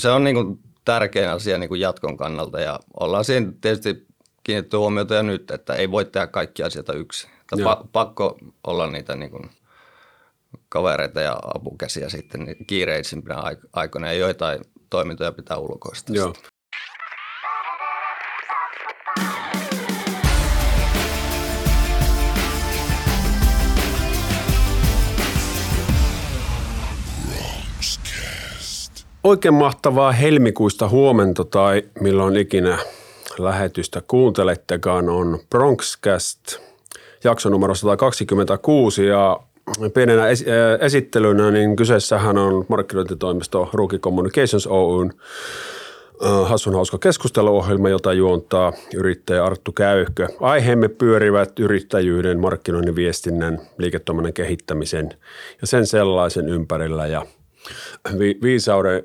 se 0.00 0.10
on 0.10 0.24
niin 0.24 0.36
kuin 0.36 0.58
tärkein 0.84 1.28
asia 1.28 1.58
niin 1.58 1.68
kuin 1.68 1.80
jatkon 1.80 2.16
kannalta 2.16 2.60
ja 2.60 2.80
ollaan 3.00 3.24
siinä 3.24 3.52
tietysti 3.60 4.06
kiinnitetty 4.44 4.76
huomiota 4.76 5.14
jo 5.14 5.22
nyt, 5.22 5.50
että 5.50 5.74
ei 5.74 5.90
voi 5.90 6.04
tehdä 6.04 6.26
kaikkia 6.26 6.66
asioita 6.66 6.92
yksin. 6.92 7.30
Pa- 7.56 7.86
pakko 7.92 8.38
olla 8.66 8.86
niitä 8.86 9.16
niin 9.16 9.30
kuin 9.30 9.50
kavereita 10.68 11.20
ja 11.20 11.38
apukäsiä 11.54 12.08
sitten 12.08 12.44
niin 12.44 12.66
kiireisimpinä 12.66 13.42
aikoina 13.72 14.06
ja 14.06 14.18
joitain 14.18 14.60
toimintoja 14.90 15.32
pitää 15.32 15.56
ulkoista. 15.56 16.12
Joo. 16.12 16.34
Oikein 29.24 29.54
mahtavaa 29.54 30.12
helmikuista 30.12 30.88
huomenta 30.88 31.44
tai 31.44 31.82
milloin 32.00 32.36
ikinä 32.36 32.78
lähetystä 33.38 34.02
kuuntelettekaan 34.08 35.08
on 35.08 35.38
Bronxcast 35.50 36.40
jakso 37.24 37.48
numero 37.48 37.74
126 37.74 39.06
ja 39.06 39.40
pienenä 39.94 40.22
es- 40.22 40.44
esittelynä 40.80 41.50
niin 41.50 41.76
kyseessähän 41.76 42.38
on 42.38 42.64
markkinointitoimisto 42.68 43.68
Rookie 43.72 43.98
Communications 43.98 44.66
Oyn 44.66 45.12
Hassun 46.44 46.74
hauska 46.74 46.98
keskusteluohjelma, 46.98 47.88
jota 47.88 48.12
juontaa 48.12 48.72
yrittäjä 48.94 49.44
Arttu 49.44 49.72
Käyhkö. 49.72 50.28
Aiheemme 50.40 50.88
pyörivät 50.88 51.58
yrittäjyyden, 51.58 52.40
markkinoinnin, 52.40 52.96
viestinnän, 52.96 53.60
liiketoiminnan 53.78 54.32
kehittämisen 54.32 55.08
ja 55.60 55.66
sen 55.66 55.86
sellaisen 55.86 56.48
ympärillä. 56.48 57.06
Ja 57.06 57.26
vi- 58.18 58.38
viisauden 58.42 59.02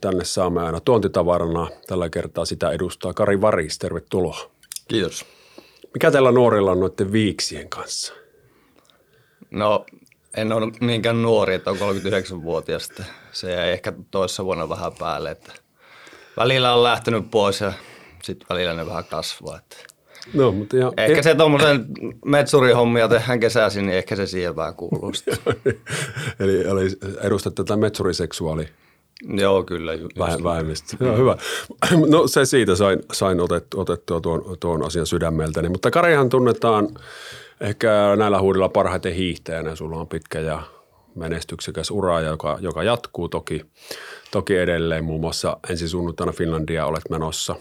tänne 0.00 0.24
saamme 0.24 0.62
aina 0.62 0.80
tuontitavarana. 0.80 1.68
Tällä 1.86 2.10
kertaa 2.10 2.44
sitä 2.44 2.70
edustaa 2.70 3.14
Kari 3.14 3.40
Varis. 3.40 3.78
Tervetuloa. 3.78 4.50
Kiitos. 4.88 5.24
Mikä 5.94 6.10
teillä 6.10 6.32
nuorilla 6.32 6.70
on 6.72 6.80
noiden 6.80 7.12
viiksien 7.12 7.68
kanssa? 7.68 8.14
No 9.50 9.86
en 10.36 10.52
ole 10.52 10.72
niinkään 10.80 11.22
nuori, 11.22 11.54
että 11.54 11.70
on 11.70 11.76
39-vuotias. 11.78 12.88
Se 13.32 13.52
jäi 13.52 13.70
ehkä 13.70 13.92
toissa 14.10 14.44
vuonna 14.44 14.68
vähän 14.68 14.92
päälle. 14.98 15.30
Että 15.30 15.52
välillä 16.36 16.74
on 16.74 16.82
lähtenyt 16.82 17.30
pois 17.30 17.60
ja 17.60 17.72
sitten 18.22 18.46
välillä 18.50 18.74
ne 18.74 18.86
vähän 18.86 19.04
kasvaa. 19.04 19.58
Että 19.58 19.76
No, 20.34 20.52
mutta 20.52 20.76
ihan, 20.76 20.92
ehkä 20.96 21.22
se 21.22 21.34
tuommoisen 21.34 21.86
metsurihommia 22.24 23.08
tehdään 23.08 23.40
kesäisin, 23.40 23.86
niin 23.86 23.98
ehkä 23.98 24.16
se 24.16 24.26
siihen 24.26 24.56
vähän 24.56 24.74
kuuluu. 24.74 25.12
eli, 26.40 26.60
eli 26.60 26.90
edustat 27.22 27.54
tätä 27.54 27.76
metsuriseksuaali 27.76 28.68
Joo, 29.22 29.62
kyllä. 29.62 29.92
vähemmistö. 30.44 30.96
Joo, 31.00 31.16
hyvä. 31.16 31.36
No 32.08 32.26
se 32.26 32.44
siitä 32.44 32.74
sain, 32.74 32.98
sain 33.12 33.40
otettua, 33.40 33.82
otettua 33.82 34.20
tuon, 34.20 34.56
tuon 34.60 34.86
asian 34.86 35.06
sydämeltäni. 35.06 35.68
Mutta 35.68 35.90
Karihan 35.90 36.28
tunnetaan 36.28 36.88
ehkä 37.60 38.16
näillä 38.16 38.40
huudilla 38.40 38.68
parhaiten 38.68 39.14
hiihtäjänä. 39.14 39.76
Sulla 39.76 39.96
on 39.96 40.08
pitkä 40.08 40.40
ja 40.40 40.62
menestyksekäs 41.14 41.90
ura, 41.90 42.20
joka, 42.20 42.58
joka 42.60 42.82
jatkuu 42.82 43.28
toki, 43.28 43.64
toki 44.30 44.56
edelleen. 44.56 45.04
Muun 45.04 45.20
muassa 45.20 45.56
ensi 45.70 45.88
sunnuntaina 45.88 46.32
Finlandia 46.32 46.86
olet 46.86 47.10
menossa 47.10 47.56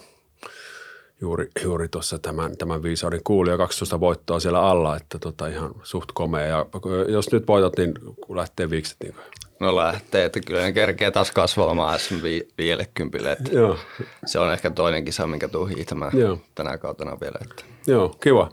juuri, 1.21 1.47
juuri 1.63 1.87
tuossa 1.87 2.19
tämän, 2.19 2.57
tämän 2.57 2.83
viisauden 2.83 3.21
kuuli 3.23 3.49
ja 3.49 3.57
12 3.57 3.99
voittoa 3.99 4.39
siellä 4.39 4.61
alla, 4.61 4.97
että 4.97 5.19
tota 5.19 5.47
ihan 5.47 5.71
suht 5.83 6.11
komea. 6.13 6.45
Ja 6.45 6.65
jos 7.07 7.31
nyt 7.31 7.47
voitat, 7.47 7.77
niin 7.77 7.93
lähtee 8.29 8.69
viikset, 8.69 8.97
niin 9.03 9.15
No 9.59 9.75
lähtee, 9.75 10.25
että 10.25 10.39
kyllä 10.39 10.61
ne 10.61 10.71
kerkee 10.71 11.11
taas 11.11 11.31
kasvamaan 11.31 11.99
SM50. 11.99 13.51
Joo. 13.51 13.77
Se 14.25 14.39
on 14.39 14.53
ehkä 14.53 14.69
toinen 14.69 15.05
kisa, 15.05 15.27
minkä 15.27 15.47
tuu 15.47 15.65
hiihtämään 15.65 16.19
Joo. 16.19 16.37
tänä 16.55 16.77
kautena 16.77 17.17
vielä. 17.21 17.39
Että. 17.41 17.63
Joo, 17.87 18.09
kiva. 18.09 18.51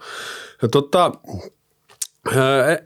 Ja 0.63 0.69
tota, 0.69 1.13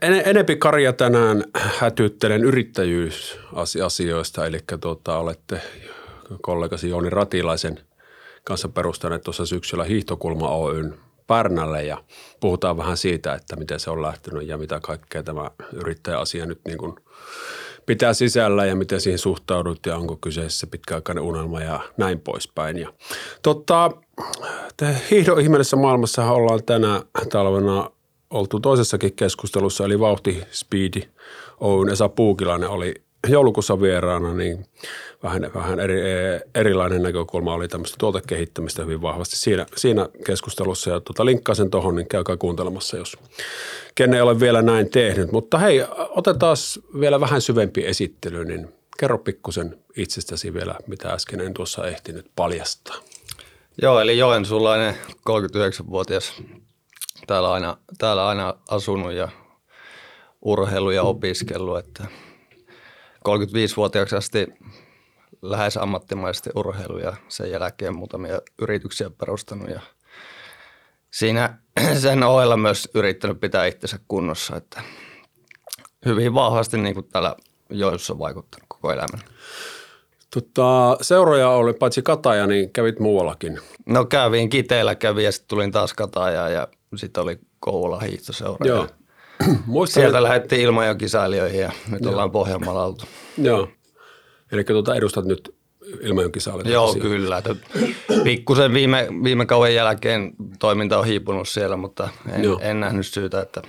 en, 0.01 0.21
enempi 0.25 0.55
Karja 0.55 0.93
tänään 0.93 1.43
hätyttelen 1.55 2.43
yrittäjyysasioista, 2.43 4.45
eli 4.45 4.59
tota, 4.81 5.17
olette 5.17 5.61
kollegasi 6.41 6.89
Jouni 6.89 7.09
Ratilaisen 7.09 7.79
kanssa 8.43 8.69
perustaneet 8.69 9.21
tuossa 9.21 9.45
syksyllä 9.45 9.83
Hiihtokulma 9.83 10.49
Oyn 10.49 10.97
Pärnälle 11.27 11.83
ja 11.83 12.03
puhutaan 12.39 12.77
vähän 12.77 12.97
siitä, 12.97 13.33
että 13.33 13.55
miten 13.55 13.79
se 13.79 13.89
on 13.89 14.01
lähtenyt 14.01 14.47
ja 14.47 14.57
mitä 14.57 14.79
kaikkea 14.79 15.23
tämä 15.23 15.51
yrittäjäasia 15.73 16.45
nyt 16.45 16.59
niin 16.65 16.77
kuin 16.77 16.95
pitää 17.85 18.13
sisällä 18.13 18.65
ja 18.65 18.75
miten 18.75 19.01
siihen 19.01 19.19
suhtaudut 19.19 19.85
ja 19.85 19.97
onko 19.97 20.15
kyseessä 20.15 20.67
pitkäaikainen 20.67 21.23
unelma 21.23 21.61
ja 21.61 21.79
näin 21.97 22.19
poispäin. 22.19 22.77
Ja, 22.77 22.93
totta, 23.41 23.91
hiihdon 25.11 25.41
ihmeellisessä 25.41 25.77
maailmassa 25.77 26.31
ollaan 26.31 26.63
tänä 26.63 27.03
talvena 27.31 27.89
oltu 28.29 28.59
toisessakin 28.59 29.13
keskustelussa, 29.13 29.85
eli 29.85 29.99
Vauhti 29.99 30.43
Speedi 30.51 31.01
Oyn 31.59 31.89
Esa 31.89 32.09
Puukilainen 32.09 32.69
oli 32.69 32.93
joulukuussa 33.27 33.81
vieraana, 33.81 34.33
niin 34.33 34.65
vähän, 35.23 35.51
vähän 35.55 35.79
eri, 35.79 36.01
erilainen 36.55 37.03
näkökulma 37.03 37.53
oli 37.53 37.67
tämmöistä 37.67 37.95
tuotekehittämistä 37.99 38.83
hyvin 38.83 39.01
vahvasti 39.01 39.35
siinä, 39.35 39.65
siinä 39.75 40.09
keskustelussa. 40.25 40.89
Ja 40.89 40.99
tuota, 40.99 41.25
linkkaan 41.25 41.55
sen 41.55 41.69
tuohon, 41.69 41.95
niin 41.95 42.07
käykää 42.07 42.37
kuuntelemassa, 42.37 42.97
jos 42.97 43.17
kenne 43.95 44.17
ei 44.17 44.21
ole 44.21 44.39
vielä 44.39 44.61
näin 44.61 44.89
tehnyt. 44.89 45.31
Mutta 45.31 45.57
hei, 45.57 45.85
otetaan 46.09 46.57
vielä 46.99 47.19
vähän 47.19 47.41
syvempi 47.41 47.85
esittely, 47.85 48.45
niin 48.45 48.73
kerro 48.99 49.17
pikkusen 49.17 49.77
itsestäsi 49.97 50.53
vielä, 50.53 50.75
mitä 50.87 51.09
äsken 51.09 51.41
en 51.41 51.53
tuossa 51.53 51.87
ehtinyt 51.87 52.25
paljastaa. 52.35 52.95
Joo, 53.81 53.99
eli 53.99 54.17
Joensuulainen 54.17 54.95
39-vuotias 55.09 56.33
täällä 57.27 57.53
aina, 57.53 57.77
täällä 57.97 58.27
aina 58.27 58.53
asunut 58.67 59.13
ja 59.13 59.29
urheilu 60.41 60.91
ja 60.91 61.03
opiskellut, 61.03 61.77
että 61.77 62.03
35-vuotiaaksi 63.29 64.15
asti 64.15 64.47
lähes 65.41 65.77
ammattimaisesti 65.77 66.49
urheilu 66.55 66.97
ja 66.97 67.13
sen 67.27 67.51
jälkeen 67.51 67.95
muutamia 67.95 68.41
yrityksiä 68.61 69.09
perustanut 69.09 69.69
ja 69.69 69.81
siinä 71.11 71.57
sen 72.01 72.23
ohella 72.23 72.57
myös 72.57 72.89
yrittänyt 72.93 73.39
pitää 73.39 73.65
itsensä 73.65 73.99
kunnossa, 74.07 74.55
että 74.55 74.81
hyvin 76.05 76.33
vahvasti 76.33 76.77
niin 76.77 76.93
kuin 76.93 77.07
täällä 77.07 77.35
Joensuussa 77.69 78.19
vaikuttanut 78.19 78.65
koko 78.67 78.91
elämän. 78.91 79.21
Tota, 80.33 80.97
seuroja 81.01 81.49
oli, 81.49 81.73
paitsi 81.73 82.01
Kataja, 82.01 82.47
niin 82.47 82.73
kävit 82.73 82.99
muuallakin. 82.99 83.59
No 83.85 84.05
kävin 84.05 84.49
Kiteellä, 84.49 84.95
kävin 84.95 85.25
ja 85.25 85.31
sitten 85.31 85.47
tulin 85.47 85.71
taas 85.71 85.93
Kataja 85.93 86.49
ja 86.49 86.67
sitten 86.95 87.23
oli 87.23 87.39
Kouvola 87.59 87.99
hiihtoseura. 87.99 88.67
Joo. 88.67 88.87
Muistan, 89.65 90.01
Sieltä 90.03 90.23
lähdettiin 90.23 90.61
Ilmajokisäilijöihin 90.61 91.61
ja 91.61 91.71
nyt 91.91 92.01
Joo. 92.01 92.11
ollaan 92.11 92.31
Pohjanmaalla 92.31 92.85
oltu. 92.85 93.05
Joo. 93.37 93.67
Eli 94.51 94.63
tuota 94.63 94.95
edustat 94.95 95.25
nyt 95.25 95.55
Ilmajokisäilijöitä. 96.01 96.69
Joo, 96.69 96.89
asioita. 96.89 97.07
kyllä. 97.09 97.41
Pikkusen 98.23 98.73
viime, 98.73 99.07
viime 99.23 99.45
kauan 99.45 99.73
jälkeen 99.73 100.31
toiminta 100.59 100.99
on 100.99 101.05
hiipunut 101.05 101.49
siellä, 101.49 101.77
mutta 101.77 102.09
en, 102.31 102.41
en 102.61 102.79
nähnyt 102.79 103.07
syytä, 103.07 103.41
että 103.41 103.61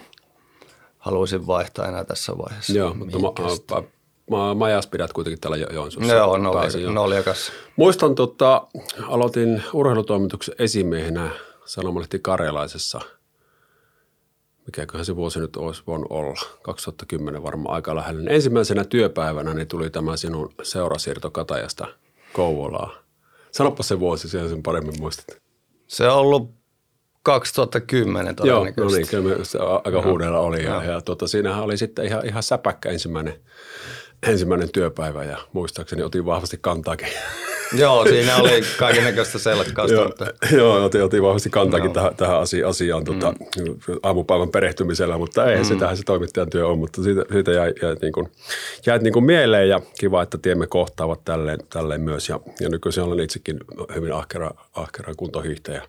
haluaisin 0.98 1.46
vaihtaa 1.46 1.88
enää 1.88 2.04
tässä 2.04 2.38
vaiheessa. 2.38 2.72
Joo, 2.72 2.94
mutta 2.94 3.18
ma, 3.18 3.32
ma, 3.70 3.82
ma, 4.30 4.54
majas 4.54 4.86
pidät 4.86 5.12
kuitenkin 5.12 5.40
täällä 5.40 5.56
jo- 5.56 5.72
Joensuussa. 5.72 6.14
Joo, 6.14 6.38
noljakas. 6.92 7.52
Muistan, 7.76 8.14
tota, 8.14 8.66
aloitin 9.08 9.62
urheilutoimituksen 9.72 10.54
esimiehenä 10.58 11.30
Sanomalehti 11.64 12.18
Karjalaisessa– 12.18 13.00
mikäköhän 14.66 15.04
se 15.04 15.16
vuosi 15.16 15.40
nyt 15.40 15.56
olisi 15.56 15.82
voinut 15.86 16.06
olla, 16.10 16.40
2010 16.62 17.42
varmaan 17.42 17.74
aika 17.74 17.96
lähellä. 17.96 18.20
Niin 18.20 18.32
ensimmäisenä 18.32 18.84
työpäivänä 18.84 19.54
niin 19.54 19.68
tuli 19.68 19.90
tämä 19.90 20.16
sinun 20.16 20.54
seurasiirto 20.62 21.30
Katajasta 21.30 21.86
Kouvolaa. 22.32 22.94
Sanoppa 23.50 23.82
se 23.82 24.00
vuosi, 24.00 24.28
siellä 24.28 24.48
sen 24.48 24.62
paremmin 24.62 25.00
muistat. 25.00 25.42
Se 25.86 26.08
on 26.08 26.18
ollut 26.18 26.54
2010 27.22 28.36
Joo, 28.44 28.58
no 28.58 28.64
niin, 28.64 28.74
kyllä 29.08 29.44
se 29.44 29.58
aika 29.84 30.02
huudella 30.02 30.38
oli. 30.38 30.64
Ja, 30.64 30.84
ja 30.84 31.00
tuota, 31.00 31.26
siinähän 31.26 31.62
oli 31.62 31.76
sitten 31.76 32.04
ihan, 32.04 32.26
ihan 32.26 32.42
säpäkkä 32.42 32.90
ensimmäinen, 32.90 33.34
ensimmäinen 34.22 34.72
työpäivä 34.72 35.24
ja 35.24 35.38
muistaakseni 35.52 36.02
otin 36.02 36.26
vahvasti 36.26 36.58
kantaakin. 36.60 37.08
Joo, 37.74 38.04
siinä 38.04 38.36
oli 38.36 38.62
kaiken 38.78 39.04
näköistä 39.04 39.38
selkkausta. 39.38 39.94
joo, 39.94 40.12
joo 40.52 40.84
otin, 40.84 41.02
otin 41.02 41.22
vahvasti 41.22 41.50
kantaakin 41.50 41.88
no. 41.88 41.94
tähän, 41.94 42.16
tähän 42.16 42.40
asiaan 42.68 43.04
tuota, 43.04 43.32
mm. 43.32 43.74
aamupäivän 44.02 44.48
perehtymisellä, 44.48 45.18
mutta 45.18 45.46
ei, 45.52 45.58
mm. 45.58 45.64
sitähän 45.64 45.96
se 45.96 46.02
toimittajan 46.02 46.50
työ 46.50 46.66
on, 46.66 46.78
mutta 46.78 47.02
siitä, 47.02 47.24
siitä 47.32 47.52
jäi, 47.52 47.72
jäi, 47.82 47.96
niin 48.02 48.12
kuin, 48.12 48.32
jäi 48.86 48.98
niin 48.98 49.12
kuin 49.12 49.24
mieleen 49.24 49.68
ja 49.68 49.80
kiva, 49.98 50.22
että 50.22 50.38
tiemme 50.38 50.66
kohtaavat 50.66 51.24
tälleen, 51.24 51.58
tälleen 51.70 52.00
myös. 52.00 52.28
Ja, 52.28 52.40
ja 52.60 52.68
nykyisin 52.68 53.02
olen 53.02 53.20
itsekin 53.20 53.60
hyvin 53.94 54.12
ahkera, 54.12 54.50
ahkera 54.74 55.14
kuntohiihtäjä. 55.14 55.82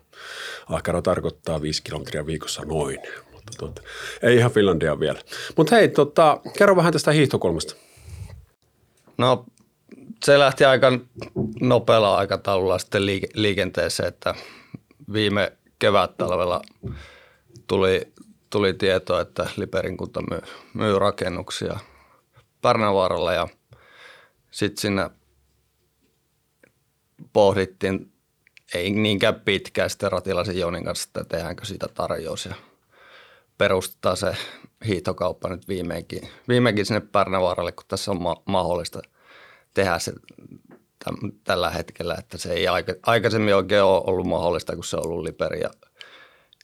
Ahkera 0.68 1.02
tarkoittaa 1.02 1.62
viisi 1.62 1.82
kilometriä 1.82 2.26
viikossa 2.26 2.62
noin, 2.62 2.98
mutta 3.32 3.52
tuota, 3.58 3.82
ei 4.22 4.36
ihan 4.36 4.50
Finlandia 4.50 5.00
vielä. 5.00 5.18
Mutta 5.56 5.76
hei, 5.76 5.88
tota, 5.88 6.40
kerro 6.58 6.76
vähän 6.76 6.92
tästä 6.92 7.12
hiihtokulmasta. 7.12 7.74
No 9.18 9.44
se 10.24 10.38
lähti 10.38 10.64
aika 10.64 10.92
nopealla 11.60 12.16
aikataululla 12.16 12.78
sitten 12.78 13.06
liike- 13.06 13.30
liikenteeseen, 13.34 14.08
että 14.08 14.34
viime 15.12 15.52
kevät-talvella 15.78 16.62
tuli, 17.66 18.12
tuli 18.50 18.74
tieto, 18.74 19.20
että 19.20 19.46
Liperin 19.56 19.96
kunta 19.96 20.20
myy, 20.30 20.40
myy 20.74 20.98
rakennuksia 20.98 21.78
Pärnävaaralla 22.60 23.32
ja 23.32 23.48
sitten 24.50 24.80
siinä 24.80 25.10
pohdittiin, 27.32 28.12
ei 28.74 28.90
niinkään 28.90 29.40
pitkään 29.40 29.90
sitten 29.90 30.12
Ratilaisen 30.12 30.58
Jonin 30.58 30.84
kanssa, 30.84 31.04
että 31.06 31.24
tehdäänkö 31.24 31.64
siitä 31.64 31.86
tarjous 31.94 32.46
ja 32.46 32.54
perustetaan 33.58 34.16
se 34.16 34.36
hiihtokauppa 34.86 35.48
nyt 35.48 35.68
viimeinkin, 35.68 36.28
viimeinkin 36.48 36.86
sinne 36.86 37.00
Pärnävaaralle, 37.00 37.72
kun 37.72 37.84
tässä 37.88 38.10
on 38.10 38.22
ma- 38.22 38.42
mahdollista 38.44 39.02
tehdä 39.74 39.98
se 39.98 40.12
täm, 41.04 41.32
tällä 41.44 41.70
hetkellä, 41.70 42.14
että 42.18 42.38
se 42.38 42.52
ei 42.52 42.68
aika, 42.68 42.94
aikaisemmin 43.06 43.54
oikein 43.54 43.82
ole 43.82 44.02
ollut 44.06 44.26
mahdollista, 44.26 44.74
kun 44.74 44.84
se 44.84 44.96
on 44.96 45.06
ollut 45.06 45.24
Liperi 45.24 45.60
ja 45.60 45.70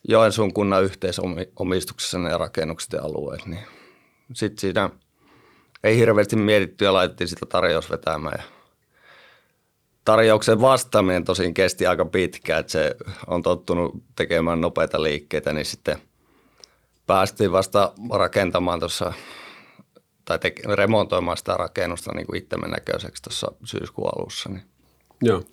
Joensuun 0.07 0.53
kunnan 0.53 0.83
yhteisomistuksessa 0.83 2.19
ne 2.19 2.37
rakennukset 2.37 2.93
ja 2.93 3.01
alueet, 3.01 3.45
niin 3.45 3.65
sitten 4.33 4.61
siinä 4.61 4.89
ei 5.83 5.97
hirveästi 5.97 6.35
mietitty 6.35 6.85
ja 6.85 6.93
laitettiin 6.93 7.27
sitä 7.27 7.45
tarjous 7.45 7.89
vetämään 7.89 8.35
ja 8.37 8.43
tarjouksen 10.05 10.61
vastaaminen 10.61 11.25
tosin 11.25 11.53
kesti 11.53 11.87
aika 11.87 12.05
pitkään, 12.05 12.59
että 12.59 12.71
se 12.71 12.95
on 13.27 13.41
tottunut 13.41 14.03
tekemään 14.15 14.61
nopeita 14.61 15.03
liikkeitä, 15.03 15.53
niin 15.53 15.65
sitten 15.65 15.97
päästiin 17.07 17.51
vasta 17.51 17.93
rakentamaan 18.11 18.79
tuossa 18.79 19.13
tai 20.37 20.39
te- 20.39 20.75
remontoimaan 20.75 21.37
sitä 21.37 21.57
rakennusta 21.57 22.11
niin 22.13 22.27
kuin 22.27 22.37
itsemme 22.37 22.67
näköiseksi 22.67 23.23
tuossa 23.23 23.51
syyskuun 23.63 24.09
alussa. 24.15 24.49
Niin. 24.49 24.63
Joo. 25.21 25.43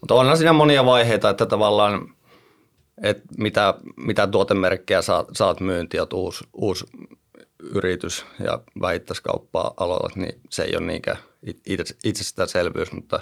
Mutta 0.00 0.14
onhan 0.14 0.36
siinä 0.36 0.52
monia 0.52 0.84
vaiheita, 0.84 1.30
että 1.30 1.46
tavallaan, 1.46 2.14
että 3.02 3.22
mitä, 3.38 3.74
mitä 3.96 4.26
tuotemerkkejä 4.26 5.02
saat, 5.02 5.28
saat 5.32 5.60
myyntiä, 5.60 6.02
että 6.02 6.16
uusi, 6.16 6.44
uusi 6.52 6.84
yritys 7.58 8.26
ja 8.44 8.60
vähittäiskauppaa 8.80 9.74
aloitat, 9.76 10.16
niin 10.16 10.40
se 10.50 10.62
ei 10.62 10.76
ole 10.76 10.86
niinkään 10.86 11.18
itse, 11.66 11.96
itsestäänselvyys, 12.04 12.92
mutta 12.92 13.20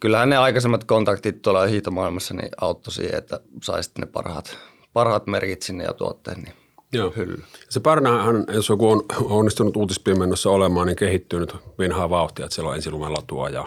kyllähän 0.00 0.30
ne 0.30 0.36
aikaisemmat 0.36 0.84
kontaktit 0.84 1.42
tuolla 1.42 1.66
hiihtomaailmassa 1.66 2.34
niin 2.34 2.50
auttoi 2.60 2.92
siihen, 2.92 3.18
että 3.18 3.40
saisit 3.62 3.98
ne 3.98 4.06
parhaat, 4.06 4.58
parhaat 4.92 5.26
merkit 5.26 5.62
sinne 5.62 5.84
ja 5.84 5.92
tuotteet 5.92 6.38
niin 6.38 6.65
Joo. 6.92 7.12
hylly. 7.16 7.42
Se 7.68 7.80
Pärnähän, 7.80 8.44
jos 8.54 8.68
joku 8.68 8.90
on 8.90 9.02
onnistunut 9.24 9.76
uutispimennossa 9.76 10.50
olemaan, 10.50 10.86
niin 10.86 10.96
kehittyy 10.96 11.40
nyt 11.40 11.56
vinhaa 11.78 12.10
vauhtia, 12.10 12.44
että 12.44 12.54
siellä 12.54 12.68
on 12.68 12.76
ensilumen 12.76 13.12
ja 13.52 13.64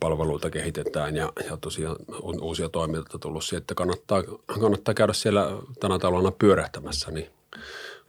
palveluita 0.00 0.50
kehitetään 0.50 1.16
ja, 1.16 1.32
ja 1.50 1.56
tosiaan 1.56 1.96
on 2.22 2.42
uusia 2.42 2.68
toimijoita 2.68 3.18
tullut 3.18 3.44
siihen, 3.44 3.60
että 3.60 3.74
kannattaa, 3.74 4.22
kannattaa 4.60 4.94
käydä 4.94 5.12
siellä 5.12 5.50
tänä 5.80 5.98
talvena 5.98 6.30
pyörähtämässä, 6.30 7.10
niin 7.10 7.30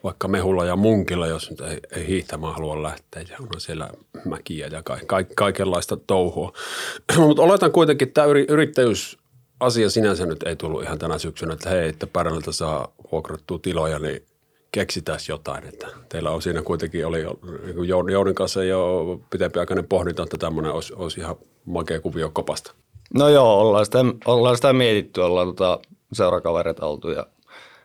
vaikka 0.03 0.27
mehulla 0.27 0.65
ja 0.65 0.75
munkilla, 0.75 1.27
jos 1.27 1.49
nyt 1.49 1.61
ei, 1.61 1.79
ei 1.91 2.07
hiihtämään 2.07 2.53
halua 2.53 2.83
lähteä 2.83 3.23
ja 3.29 3.37
on 3.39 3.61
siellä 3.61 3.89
mäkiä 4.25 4.67
ja 4.67 4.83
ka, 4.83 4.97
ka, 5.05 5.17
kaikenlaista 5.35 5.97
touhua. 5.97 6.53
Mutta 7.17 7.41
oletan 7.41 7.71
kuitenkin, 7.71 8.07
että 8.07 8.21
tämä 8.21 8.33
yrittäjyys 8.49 9.17
asia 9.59 9.89
sinänsä 9.89 10.25
nyt 10.25 10.43
ei 10.43 10.55
tullut 10.55 10.83
ihan 10.83 10.99
tänä 10.99 11.17
syksynä, 11.17 11.53
että 11.53 11.69
hei, 11.69 11.89
että 11.89 12.07
Pärnältä 12.07 12.51
saa 12.51 12.93
vuokrattua 13.11 13.59
tiloja, 13.59 13.99
niin 13.99 14.25
keksitään 14.71 15.19
jotain. 15.29 15.67
Että 15.67 15.87
teillä 16.09 16.31
on 16.31 16.41
siinä 16.41 16.61
kuitenkin, 16.61 17.07
oli 17.07 17.23
niin 17.65 17.87
Jounin 17.87 18.35
kanssa 18.35 18.63
jo 18.63 19.05
pitempiaikainen 19.29 19.87
pohdinta, 19.87 20.23
että 20.23 20.37
tämmöinen 20.37 20.71
olisi, 20.71 20.93
olisi 20.93 21.19
ihan 21.19 21.35
makea 21.65 21.99
kuvio 21.99 22.29
kopasta. 22.33 22.73
No 23.13 23.29
joo, 23.29 23.61
ollaan 23.61 23.85
sitä, 23.85 23.99
ollaan 24.25 24.55
sitä 24.55 24.73
mietitty, 24.73 25.21
ollaan 25.21 25.47
tota 25.47 25.79
seurakavereet 26.13 26.79
oltu 26.79 27.09
ja 27.09 27.27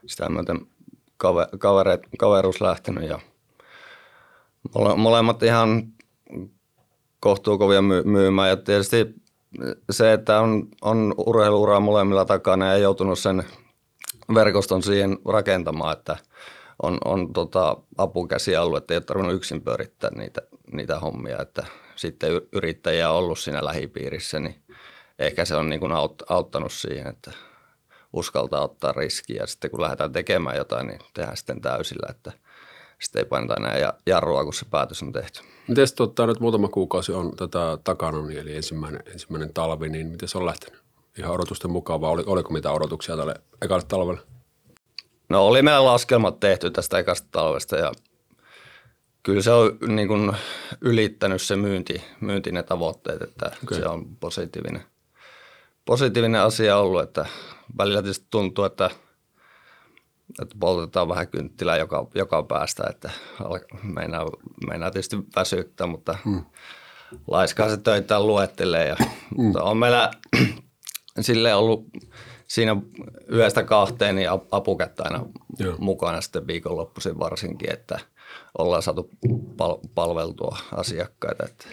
sitä 0.06 0.29
myöten 0.29 0.67
kaver, 1.17 1.47
kavereet, 1.59 2.00
kaveruus 2.19 2.61
lähtenyt 2.61 3.09
ja 3.09 3.21
mole, 4.75 4.97
molemmat 4.97 5.43
ihan 5.43 5.83
kohtuukovia 7.21 7.83
my, 7.83 8.03
myymään 8.03 8.49
ja 8.49 8.56
tietysti 8.56 9.15
se, 9.91 10.12
että 10.12 10.41
on, 10.41 10.69
on 10.83 11.15
urheiluuraa 11.17 11.81
molemmilla 11.81 12.25
takana 12.25 12.67
ja 12.67 12.77
joutunut 12.77 13.19
sen 13.19 13.44
verkoston 14.35 14.83
siihen 14.83 15.19
rakentamaan, 15.25 15.99
että 15.99 16.17
on, 16.82 16.99
on 17.05 17.32
tota 17.32 17.76
apukäsiä 17.99 18.62
ollut, 18.62 18.78
että 18.78 18.94
ei 18.94 18.99
ole 18.99 19.05
tarvinnut 19.05 19.34
yksin 19.34 19.62
pyörittää 19.62 20.11
niitä, 20.17 20.43
niitä 20.73 20.99
hommia, 20.99 21.43
että 21.43 21.67
sitten 21.96 22.31
yrittäjiä 22.52 23.11
on 23.11 23.17
ollut 23.17 23.38
siinä 23.38 23.64
lähipiirissä, 23.64 24.40
niin 24.40 24.62
ehkä 25.19 25.44
se 25.44 25.56
on 25.56 25.69
niin 25.69 25.81
kuin 25.81 25.93
auttanut 26.28 26.73
siihen, 26.73 27.06
että 27.06 27.32
uskaltaa 28.12 28.64
ottaa 28.64 28.93
riskiä. 28.93 29.46
Sitten 29.46 29.70
kun 29.70 29.81
lähdetään 29.81 30.12
tekemään 30.12 30.56
jotain, 30.56 30.87
niin 30.87 31.00
tehdään 31.14 31.37
sitten 31.37 31.61
täysillä, 31.61 32.06
että 32.11 32.32
sitten 33.00 33.20
ei 33.20 33.26
paineta 33.26 33.55
enää 33.55 33.93
jarrua, 34.06 34.44
kun 34.44 34.55
se 34.55 34.67
päätös 34.70 35.02
on 35.02 35.12
tehty. 35.12 35.40
Miten 35.69 35.87
tota, 35.96 36.26
nyt 36.26 36.40
muutama 36.40 36.69
kuukausi 36.69 37.12
on 37.12 37.37
tätä 37.37 37.78
takana, 37.84 38.26
niin 38.26 38.40
eli 38.40 38.56
ensimmäinen, 38.56 39.02
ensimmäinen 39.12 39.55
talvi, 39.55 39.88
niin 39.88 40.06
miten 40.06 40.28
se 40.28 40.38
on 40.38 40.46
lähtenyt? 40.46 40.82
Ihan 41.19 41.32
odotusten 41.32 41.70
mukaan, 41.70 42.00
vai 42.00 42.11
oliko 42.26 42.52
mitä 42.52 42.73
odotuksia 42.73 43.17
tälle 43.17 43.34
ekalle 43.62 43.84
talvelle? 43.88 44.36
No 45.28 45.46
oli 45.46 45.62
meillä 45.62 45.84
laskelmat 45.84 46.40
tehty 46.40 46.70
tästä 46.70 46.99
ekasta 46.99 47.28
talvesta 47.32 47.76
ja 47.76 47.93
kyllä 49.23 49.43
se 49.43 49.50
on 49.50 49.78
niin 49.87 50.08
kuin 50.08 50.37
ylittänyt 50.81 51.43
se 51.43 51.56
myynti, 51.56 52.05
myynti 52.20 52.52
ne 52.52 52.62
tavoitteet, 52.62 53.23
että 53.23 53.50
okay. 53.62 53.78
se 53.78 53.88
on 53.88 54.17
positiivinen, 54.17 54.82
positiivinen 55.84 56.40
asia 56.40 56.76
ollut, 56.76 57.02
että 57.02 57.26
välillä 57.78 58.02
tietysti 58.02 58.26
tuntuu, 58.31 58.64
että, 58.64 58.90
että 60.43 60.55
poltetaan 60.61 61.08
vähän 61.08 61.28
kynttilää 61.28 61.76
joka, 61.76 62.06
joka 62.14 62.43
päästä, 62.43 62.84
että 62.90 63.11
meinaa, 63.82 64.26
meinaa 64.69 64.90
tietysti 64.90 65.17
väsyttää, 65.37 65.87
mutta 65.87 66.19
hmm. 66.25 66.44
laiskaa 67.26 67.69
se 67.69 67.76
töitä 67.76 68.20
luettelee 68.20 68.88
ja 68.88 68.96
hmm. 68.99 69.44
mutta 69.44 69.62
on 69.62 69.76
meillä 69.76 70.11
sille 71.20 71.55
ollut 71.55 71.87
siinä 72.46 72.76
yöstä 73.32 73.62
kahteen 73.62 74.16
niin 74.16 74.28
apukättä 74.50 75.02
aina 75.04 75.26
Joo. 75.58 75.75
mukana 75.78 76.20
sitten 76.20 76.46
viikonloppuisin 76.46 77.19
varsinkin, 77.19 77.72
että 77.72 77.98
ollaan 78.58 78.82
saatu 78.82 79.10
pal- 79.56 79.78
palveltua 79.94 80.58
asiakkaita. 80.72 81.44
Että 81.44 81.66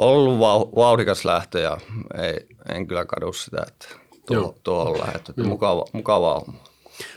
ollut 0.00 0.38
vau- 0.38 0.76
vauhdikas 0.76 1.24
lähtö 1.24 1.60
ja 1.60 1.78
ei, 2.22 2.46
en 2.74 2.86
kyllä 2.86 3.04
kadu 3.04 3.32
sitä, 3.32 3.64
että 3.68 3.86
tuo, 4.26 4.54
tuo 4.62 4.82
on 4.82 5.00
lähetty. 5.00 5.32
Mukava, 5.42 5.84
mukavaa 5.92 6.40
hommaa. 6.40 6.64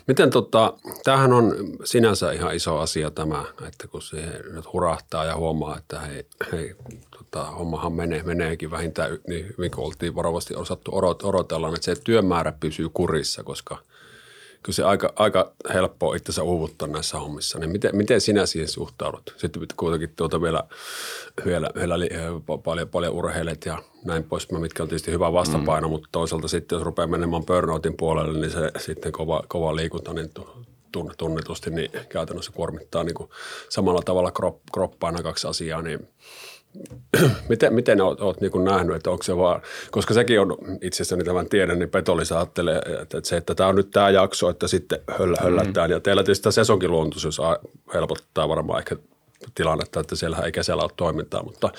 Miten 0.07 0.29
tota, 0.29 0.73
tämähän 1.03 1.33
on 1.33 1.55
sinänsä 1.83 2.31
ihan 2.31 2.55
iso 2.55 2.77
asia 2.77 3.11
tämä, 3.11 3.45
että 3.67 3.87
kun 3.87 4.01
se 4.01 4.17
nyt 4.53 4.73
hurahtaa 4.73 5.25
ja 5.25 5.35
huomaa, 5.35 5.77
että 5.77 5.99
hei, 5.99 6.25
hei 6.51 6.75
tota, 7.17 7.45
hommahan 7.45 7.93
menee, 7.93 8.23
meneekin 8.23 8.71
vähintään, 8.71 9.19
niin 9.27 9.45
hyvin 9.57 9.71
kuin 9.71 9.85
oltiin 9.85 10.15
varovasti 10.15 10.55
osattu 10.55 10.91
odotella, 11.23 11.67
että 11.67 11.85
se 11.85 11.95
työmäärä 11.95 12.51
pysyy 12.59 12.89
kurissa, 12.93 13.43
koska 13.43 13.77
kyllä 14.63 14.75
se 14.75 14.83
aika, 14.83 15.13
aika 15.15 15.51
helppoa 15.73 16.15
itsensä 16.15 16.43
uuvuttaa 16.43 16.87
näissä 16.87 17.19
hommissa. 17.19 17.59
Niin 17.59 17.69
miten, 17.69 17.95
miten 17.95 18.21
sinä 18.21 18.45
siihen 18.45 18.67
suhtaudut? 18.67 19.35
Sitten 19.37 19.63
kuitenkin 19.77 20.13
tuota 20.15 20.41
vielä, 20.41 20.63
vielä, 21.45 21.69
vielä 21.75 21.95
paljon, 22.63 22.89
paljon 22.89 23.13
urheilet 23.13 23.65
ja 23.65 23.83
näin 24.05 24.23
pois, 24.23 24.51
mitkä 24.51 24.83
on 24.83 24.89
tietysti 24.89 25.11
hyvä 25.11 25.33
vastapaino, 25.33 25.87
mm. 25.87 25.91
mutta 25.91 26.09
toisaalta 26.11 26.47
sitten 26.47 26.75
jos 26.75 26.83
rupeaa 26.85 27.07
menemään 27.07 27.45
burnoutin 27.45 27.97
puolelle, 27.97 28.39
niin 28.39 28.51
se 28.51 28.71
sitten 28.79 29.11
kova, 29.11 29.43
kova 29.47 29.75
liikunta, 29.75 30.13
niin 30.13 30.29
tunnetusti 31.17 31.69
niin 31.69 31.91
käytännössä 32.09 32.51
kuormittaa 32.51 33.03
niin 33.03 33.15
kuin 33.15 33.29
samalla 33.69 34.01
tavalla 34.01 34.31
kroppaa 34.73 35.11
nämä 35.11 35.23
kaksi 35.23 35.47
asiaa, 35.47 35.81
niin 35.81 36.07
miten, 37.49 37.73
miten 37.73 38.01
olet, 38.01 38.21
olet 38.21 38.41
niin 38.41 38.63
nähnyt, 38.63 38.95
että 38.95 39.09
onko 39.09 39.23
se 39.23 39.37
vaan, 39.37 39.61
koska 39.91 40.13
sekin 40.13 40.39
on 40.39 40.57
itsessäni 40.81 41.23
tämän 41.23 41.49
tiedän, 41.49 41.79
niin 41.79 41.89
Petolisa 41.89 42.37
ajattelee, 42.37 42.81
että 43.01 43.19
se, 43.23 43.37
että 43.37 43.55
tämä 43.55 43.69
on 43.69 43.75
nyt 43.75 43.91
tämä 43.91 44.09
jakso, 44.09 44.49
että 44.49 44.67
sitten 44.67 44.99
höllä, 45.17 45.37
höllätään. 45.41 45.89
Mm. 45.89 45.93
Ja 45.93 45.99
teillä 45.99 46.23
tietysti 46.23 46.43
tämä 46.43 46.51
sesonkiluontoisuus 46.51 47.41
helpottaa 47.93 48.49
varmaan 48.49 48.79
ehkä 48.79 48.95
tilannetta, 49.55 49.99
että 49.99 50.15
siellä 50.15 50.37
ei 50.37 50.51
kesällä 50.51 50.83
ole 50.83 50.91
toimintaa, 50.95 51.43
mutta 51.43 51.69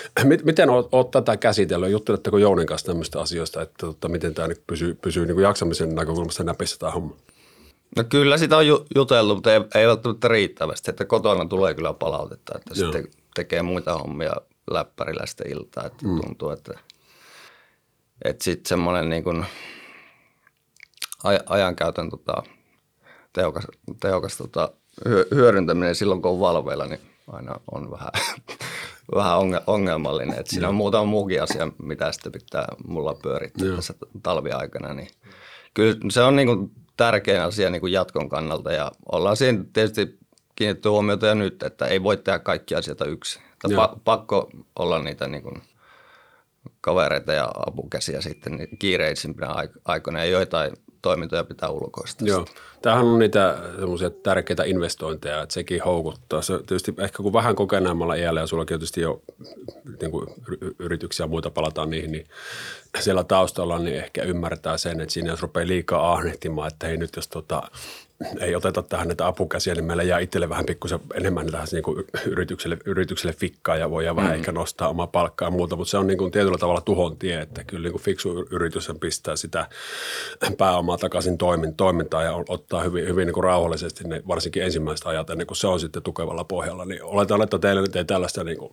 miten 0.44 0.70
olet, 0.70 0.86
olet 0.92 1.10
tätä 1.10 1.36
käsitellyt? 1.36 1.90
Jutteletteko 1.90 2.38
Jounin 2.38 2.66
kanssa 2.66 2.86
tämmöistä 2.86 3.20
asioista, 3.20 3.62
että 3.62 3.86
että 3.90 4.08
miten 4.08 4.34
tämä 4.34 4.48
nyt 4.48 4.62
pysyy, 4.66 4.94
pysyy 4.94 5.26
niin 5.26 5.34
kuin 5.34 5.42
jaksamisen 5.42 5.94
näkökulmasta 5.94 6.44
näpissä 6.44 6.78
tämä 6.78 6.92
homma? 6.92 7.16
No 7.96 8.04
kyllä 8.04 8.38
sitä 8.38 8.56
on 8.56 8.66
juteltu, 8.94 9.34
mutta 9.34 9.54
ei, 9.54 9.60
ei 9.74 9.86
välttämättä 9.86 10.28
riittävästi, 10.28 10.90
että 10.90 11.04
kotona 11.04 11.44
tulee 11.44 11.74
kyllä 11.74 11.92
palautetta, 11.92 12.58
että 12.58 12.74
Joo. 12.74 12.92
sitten 12.92 13.10
tekee 13.34 13.62
muita 13.62 13.98
hommia 13.98 14.32
läppärillä 14.70 15.26
sitten 15.26 15.50
iltaa, 15.50 15.86
että 15.86 16.06
mm. 16.06 16.20
tuntuu, 16.20 16.50
että, 16.50 16.78
että 18.24 18.44
sitten 18.44 18.68
semmoinen 18.68 19.10
niin 19.10 19.24
kuin 19.24 19.46
ajankäytön 21.46 22.10
tota, 22.10 22.42
tehokas, 23.32 23.64
tehokas 24.00 24.36
tota, 24.36 24.70
hyödyntäminen 25.34 25.94
silloin, 25.94 26.22
kun 26.22 26.30
on 26.30 26.40
valveilla, 26.40 26.86
niin 26.86 27.00
aina 27.32 27.60
on 27.72 27.90
vähän 27.90 28.10
vähän 29.14 29.38
ongelmallinen. 29.66 30.38
Että 30.38 30.50
siinä 30.50 30.68
on 30.68 30.74
muutama 30.74 31.04
muukin 31.04 31.42
asia, 31.42 31.68
mitä 31.82 32.12
sitten 32.12 32.32
pitää 32.32 32.66
mulla 32.86 33.14
pyörittää 33.14 33.66
Joo. 33.66 33.76
tässä 33.76 33.94
talviaikana. 34.22 34.94
Niin 34.94 35.08
kyllä 35.74 35.96
se 36.10 36.22
on 36.22 36.36
niin 36.36 36.48
kuin 36.48 36.70
tärkein 36.96 37.42
asia 37.42 37.70
niin 37.70 37.80
kuin 37.80 37.92
jatkon 37.92 38.28
kannalta 38.28 38.72
ja 38.72 38.92
ollaan 39.12 39.36
siinä 39.36 39.64
tietysti 39.72 40.18
kiinnitetty 40.58 40.88
huomiota 40.88 41.26
jo 41.26 41.34
nyt, 41.34 41.62
että 41.62 41.86
ei 41.86 42.02
voi 42.02 42.16
tehdä 42.16 42.38
kaikkia 42.38 42.78
asioita 42.78 43.04
yksin. 43.04 43.42
Pa- 43.68 43.98
pakko 44.04 44.50
olla 44.78 44.98
niitä 44.98 45.28
niin 45.28 45.42
kuin 45.42 45.62
kavereita 46.80 47.32
ja 47.32 47.50
apukäsiä 47.66 48.20
sitten 48.20 48.56
niin 48.56 48.78
kiireisimpinä 48.78 49.54
aikoina 49.84 50.18
ja 50.18 50.30
joitain 50.30 50.72
toimintoja 51.02 51.44
pitää 51.44 51.68
ulkoistaa. 51.68 52.28
Joo. 52.28 52.46
Tämähän 52.82 53.06
on 53.06 53.18
niitä 53.18 53.58
semmoisia 53.78 54.10
tärkeitä 54.10 54.64
investointeja, 54.64 55.42
että 55.42 55.52
sekin 55.52 55.82
houkuttaa. 55.82 56.42
Se 56.42 56.58
tietysti 56.58 56.94
ehkä 56.98 57.22
kun 57.22 57.32
vähän 57.32 57.56
kokeneemmalla 57.56 58.14
iällä 58.14 58.40
ja 58.40 58.46
sullakin 58.46 58.78
tietysti 58.78 59.00
jo 59.00 59.22
niin 60.00 60.10
kuin 60.10 60.26
yrityksiä 60.78 61.24
ja 61.24 61.28
muita 61.28 61.50
palataan 61.50 61.90
niihin, 61.90 62.12
niin 62.12 62.26
siellä 63.00 63.24
taustalla 63.24 63.78
niin 63.78 63.96
ehkä 63.96 64.22
ymmärtää 64.22 64.78
sen, 64.78 65.00
että 65.00 65.12
siinä 65.12 65.30
jos 65.30 65.42
rupeaa 65.42 65.66
liikaa 65.66 66.12
ahnehtimaan, 66.12 66.68
että 66.68 66.86
hei 66.86 66.96
nyt 66.96 67.16
jos 67.16 67.28
tota, 67.28 67.62
ei 68.40 68.54
oteta 68.54 68.82
tähän 68.82 69.08
näitä 69.08 69.26
apukäsiä, 69.26 69.74
niin 69.74 69.84
meillä 69.84 70.02
jää 70.02 70.18
itselle 70.18 70.48
vähän 70.48 70.66
pikkusen 70.66 71.00
enemmän 71.14 71.46
tähän 71.46 71.66
niin 71.72 71.82
kuin 71.82 72.04
yritykselle, 72.26 72.76
yritykselle 72.84 73.32
fikkaa 73.32 73.76
ja 73.76 73.90
voidaan 73.90 74.16
mm. 74.16 74.22
vähän 74.22 74.36
ehkä 74.36 74.52
nostaa 74.52 74.88
omaa 74.88 75.06
palkkaa 75.06 75.46
ja 75.46 75.50
muuta, 75.50 75.76
mutta 75.76 75.90
se 75.90 75.98
on 75.98 76.06
niin 76.06 76.18
kuin 76.18 76.30
tietyllä 76.30 76.58
tavalla 76.58 76.80
tuhon 76.80 77.16
tie, 77.16 77.40
että 77.40 77.64
kyllä 77.64 77.82
niin 77.82 77.92
kuin 77.92 78.02
fiksu 78.02 78.46
yritys 78.50 78.90
pistää 79.00 79.36
sitä 79.36 79.68
pääomaa 80.58 80.98
takaisin 80.98 81.38
toimin, 81.38 81.74
toimintaan 81.74 82.24
ja 82.24 82.44
ottaa 82.48 82.82
hyvin, 82.82 83.08
hyvin 83.08 83.26
niin 83.26 83.34
kuin 83.34 83.44
rauhallisesti 83.44 84.04
ne 84.04 84.22
varsinkin 84.28 84.62
ensimmäistä 84.62 85.08
ajat 85.08 85.30
ennen 85.30 85.46
kuin 85.46 85.56
se 85.56 85.66
on 85.66 85.80
sitten 85.80 86.02
tukevalla 86.02 86.44
pohjalla, 86.44 86.84
niin 86.84 87.02
oletan, 87.02 87.42
että 87.42 87.58
teille 87.58 87.80
nyt 87.80 87.96
ei 87.96 88.04
tällaista 88.04 88.44
niin 88.44 88.58
kuin, 88.58 88.72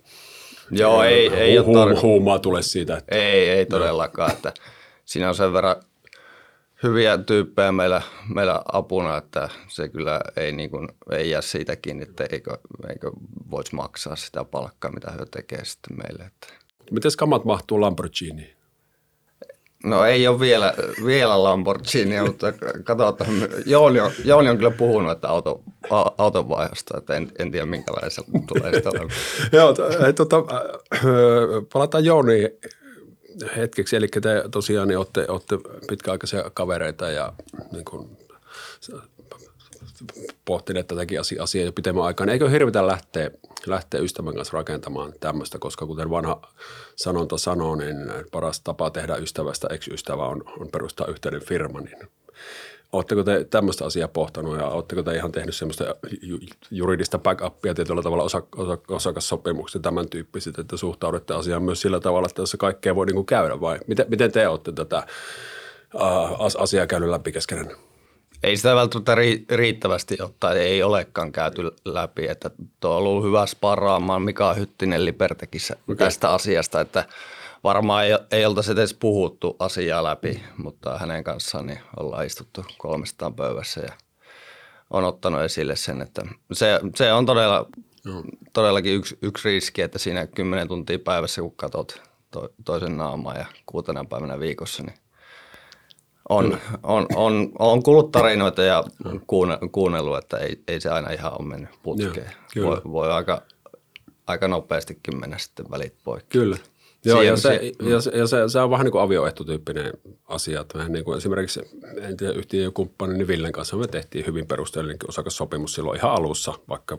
Joo, 0.71 1.03
ei, 1.03 1.27
ei 1.33 1.57
hu- 1.57 1.77
ole 1.77 1.93
tar- 1.93 2.01
huumaa 2.01 2.39
tule 2.39 2.61
siitä. 2.61 2.97
Että... 2.97 3.15
Ei, 3.15 3.49
ei 3.49 3.65
todellakaan, 3.65 4.31
että 4.31 4.53
siinä 5.05 5.29
on 5.29 5.35
sen 5.35 5.53
verran– 5.53 5.75
hyviä 6.85 7.17
tyyppejä 7.17 7.71
meillä, 7.71 8.01
meillä 8.33 8.61
apuna, 8.71 9.17
että 9.17 9.49
se 9.67 9.89
kyllä 9.89 10.21
ei, 10.37 10.51
niin 10.51 10.69
kuin, 10.69 10.87
ei 11.11 11.29
jää 11.29 11.41
siitä 11.41 11.75
kiinni, 11.75 12.03
että 12.03 12.25
eikö, 12.31 12.57
eikö 12.89 13.11
voisi 13.51 13.75
maksaa 13.75 14.15
sitä 14.15 14.43
palkkaa, 14.43 14.91
mitä 14.91 15.11
he 15.11 15.25
tekee 15.31 15.65
sitten 15.65 15.97
meille. 15.97 16.23
Että. 16.23 16.47
Miten 16.91 17.11
kamat 17.17 17.45
mahtuu 17.45 17.81
Lamborghiniin? 17.81 18.55
No 19.83 20.05
ei 20.05 20.27
ole 20.27 20.39
vielä, 20.39 20.73
vielä 21.05 21.43
Lamborghini, 21.43 22.21
mutta 22.21 22.53
katsotaan. 22.83 23.29
Jooni 23.65 23.99
on, 23.99 24.11
Jooni 24.25 24.49
on 24.49 24.57
kyllä 24.57 24.71
puhunut, 24.71 25.11
että 25.11 25.27
auto, 25.27 25.63
auton 26.17 26.49
vaihdosta, 26.49 26.97
että 26.97 27.15
en, 27.15 27.31
en 27.39 27.51
tiedä 27.51 27.65
minkälaista 27.65 28.21
tulee 28.47 28.73
sitä 28.73 28.89
Joo, 29.57 29.75
tota, 30.15 30.43
palataan 31.73 32.05
Jooniin 32.05 32.49
hetkeksi, 33.57 33.95
eli 33.95 34.07
te 34.07 34.43
tosiaan 34.51 34.87
niin 34.87 34.97
olette, 34.97 35.25
olette 35.27 35.57
pitkäaikaisia 35.89 36.51
kavereita 36.53 37.09
ja 37.09 37.33
niin 37.71 37.85
kuin, 37.85 38.17
pohtineet 40.45 40.87
tätäkin 40.87 41.21
asiaa 41.21 41.65
jo 41.65 41.71
pitemmän 41.71 42.03
aikaa. 42.03 42.27
Eikö 42.27 42.49
hirvitä 42.49 42.87
lähteä, 42.87 43.31
lähteä 43.65 43.99
ystävän 43.99 44.35
kanssa 44.35 44.57
rakentamaan 44.57 45.13
tämmöistä, 45.19 45.59
koska 45.59 45.85
kuten 45.85 46.09
vanha 46.09 46.41
sanonta 46.95 47.37
sanoo, 47.37 47.75
niin 47.75 47.97
paras 48.31 48.61
tapa 48.61 48.89
tehdä 48.89 49.15
ystävästä 49.15 49.67
ex-ystävä 49.71 50.25
on, 50.25 50.43
on 50.59 50.69
perustaa 50.71 51.07
yhteinen 51.07 51.41
firma, 51.41 51.81
niin 51.81 52.07
Oletteko 52.95 53.23
te 53.23 53.43
tämmöistä 53.43 53.85
asiaa 53.85 54.07
pohtanut 54.07 54.57
ja 54.57 54.67
oletteko 54.67 55.03
te 55.03 55.15
ihan 55.15 55.31
tehnyt 55.31 55.55
semmoista 55.55 55.95
juridista 56.71 57.19
backupia 57.19 57.73
tietyllä 57.73 58.01
tavalla 58.01 58.23
osa, 58.23 58.43
osa, 58.55 58.77
osakassopimuksia 58.87 59.81
tämän 59.81 60.09
tyyppiset, 60.09 60.59
että 60.59 60.77
suhtaudutte 60.77 61.33
asiaan 61.33 61.63
myös 61.63 61.81
sillä 61.81 61.99
tavalla, 61.99 62.25
että 62.25 62.41
tässä 62.41 62.57
kaikkea 62.57 62.95
voi 62.95 63.05
niin 63.05 63.15
kuin 63.15 63.25
käydä 63.25 63.61
vai 63.61 63.79
miten, 63.87 64.05
miten 64.09 64.31
te 64.31 64.47
olette 64.47 64.71
tätä 64.71 65.07
uh, 65.93 66.61
asiaa 66.61 66.87
käynyt 66.87 67.09
läpi 67.09 67.31
keskenään? 67.31 67.71
Ei 68.43 68.57
sitä 68.57 68.75
välttämättä 68.75 69.15
riittävästi 69.55 70.17
ottaa, 70.21 70.53
ei 70.53 70.83
olekaan 70.83 71.31
käyty 71.31 71.61
läpi. 71.85 72.27
Että 72.27 72.51
tuo 72.79 72.91
on 72.91 72.97
ollut 72.97 73.23
hyvä 73.23 73.45
sparraamaan 73.45 74.21
Mika 74.21 74.53
Hyttinen 74.53 75.05
Lipertekissä 75.05 75.75
okay. 75.83 75.95
tästä 75.95 76.29
asiasta, 76.29 76.81
että– 76.81 77.05
varmaan 77.65 78.05
ei, 78.05 78.11
ei 78.31 78.45
oltaisi 78.45 78.71
edes 78.71 78.93
puhuttu 78.93 79.55
asiaa 79.59 80.03
läpi, 80.03 80.43
mutta 80.57 80.97
hänen 80.97 81.23
kanssaan 81.23 81.65
niin 81.65 81.79
ollaan 81.99 82.25
istuttu 82.25 82.65
kolmestaan 82.77 83.35
pöydässä 83.35 83.81
ja 83.81 83.93
on 84.89 85.03
ottanut 85.03 85.41
esille 85.41 85.75
sen, 85.75 86.01
että 86.01 86.21
se, 86.53 86.79
se 86.95 87.13
on 87.13 87.25
todella, 87.25 87.65
todellakin 88.53 88.93
yksi, 88.93 89.17
yksi 89.21 89.49
riski, 89.49 89.81
että 89.81 89.99
siinä 89.99 90.27
kymmenen 90.27 90.67
tuntia 90.67 90.99
päivässä, 90.99 91.41
kun 91.41 91.55
katsot 91.55 92.01
to, 92.31 92.49
toisen 92.65 92.97
naamaa 92.97 93.37
ja 93.37 93.45
kuutena 93.65 94.05
päivänä 94.05 94.39
viikossa, 94.39 94.83
niin 94.83 94.97
on, 96.29 96.45
on, 96.45 96.57
on, 96.83 97.05
on, 97.15 97.51
on 97.59 97.83
kuullut 97.83 98.11
tarinoita 98.11 98.63
ja 98.63 98.83
kuunnellut, 99.71 100.17
että 100.17 100.37
ei, 100.37 100.63
ei 100.67 100.81
se 100.81 100.89
aina 100.89 101.09
ihan 101.09 101.41
ole 101.41 101.47
mennyt 101.47 101.69
putkeen. 101.83 102.31
Joo, 102.55 102.69
voi, 102.69 102.81
voi 102.91 103.11
aika, 103.11 103.41
aika 104.27 104.47
nopeastikin 104.47 105.19
mennä 105.19 105.37
sitten 105.37 105.71
välit 105.71 105.95
poikki. 106.03 106.37
Kyllä. 106.37 106.57
Joo, 107.05 107.21
ja, 107.21 107.37
se, 107.37 107.71
ja, 107.89 108.01
se, 108.01 108.11
ja 108.11 108.27
se, 108.27 108.37
se 108.47 108.59
on 108.59 108.69
vähän 108.69 108.83
niin 108.83 108.91
kuin 108.91 109.01
avioehtotyyppinen 109.01 109.93
asia. 110.27 110.61
Että 110.61 110.77
mehän 110.77 110.91
niin 110.91 111.05
kuin 111.05 111.17
esimerkiksi 111.17 111.61
en 112.01 112.17
tiedä, 112.17 112.33
yhtiökumppani 112.33 113.13
niin 113.13 113.27
Villen 113.27 113.51
kanssa 113.51 113.77
me 113.77 113.87
tehtiin 113.87 114.25
hyvin 114.25 114.47
perusteellinen 114.47 114.97
osakassopimus 115.07 115.73
silloin 115.73 115.97
ihan 115.97 116.11
alussa, 116.11 116.53
vaikka 116.69 116.97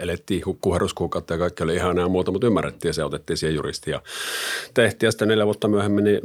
elettiin 0.00 0.42
kuheruskuukautta 0.60 1.34
ja 1.34 1.38
kaikki 1.38 1.62
oli 1.62 1.74
ihanaa 1.74 2.04
ja 2.04 2.08
muuta, 2.08 2.32
mutta 2.32 2.46
ymmärrettiin 2.46 2.88
ja 2.88 2.92
se 2.92 3.04
otettiin 3.04 3.36
siihen 3.36 3.54
juristiin 3.54 3.92
ja 3.92 4.02
tehtiin. 4.74 5.08
Ja 5.08 5.12
sitten 5.12 5.28
neljä 5.28 5.46
vuotta 5.46 5.68
myöhemmin 5.68 6.04
niin, 6.04 6.20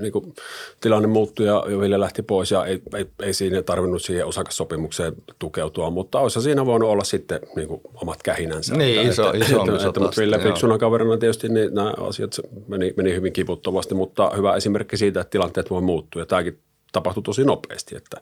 niin 0.00 0.12
kuin 0.12 0.34
tilanne 0.80 1.08
muuttui 1.08 1.46
ja 1.46 1.64
Ville 1.80 2.00
lähti 2.00 2.22
pois 2.22 2.50
ja 2.50 2.64
ei, 2.64 2.82
ei, 2.94 3.06
ei 3.22 3.32
siinä 3.32 3.62
tarvinnut 3.62 4.02
siihen 4.02 4.26
osakassopimukseen 4.26 5.12
tukeutua, 5.38 5.90
mutta 5.90 6.20
olisi 6.20 6.42
siinä 6.42 6.66
voinut 6.66 6.88
olla 6.88 7.04
sitten 7.04 7.40
niin 7.56 7.68
kuin 7.68 7.80
omat 7.94 8.22
kähinänsä. 8.22 8.74
Niin, 8.74 9.00
että, 9.00 9.12
iso, 9.12 9.32
että, 9.32 9.44
iso, 9.44 9.60
että, 9.60 9.76
iso 9.76 9.88
että, 9.88 10.00
mutta 10.00 10.20
Ville 10.20 10.38
fiksuna 10.38 10.78
kaverina 10.78 11.16
tietysti 11.16 11.48
niin 11.48 11.74
nämä 11.74 11.94
asiat 12.08 12.40
meni, 12.68 12.94
meni 12.96 13.14
hyvin 13.14 13.32
kivuttomasti, 13.32 13.94
mutta 13.94 14.30
hyvä 14.36 14.56
esimerkki 14.56 14.96
siitä, 14.96 15.20
että 15.20 15.30
tilanteet 15.30 15.70
voi 15.70 15.82
muuttua. 15.82 16.22
Ja 16.22 16.26
tämäkin 16.26 16.58
tapahtui 16.92 17.22
tosi 17.22 17.44
nopeasti, 17.44 17.96
että, 17.96 18.20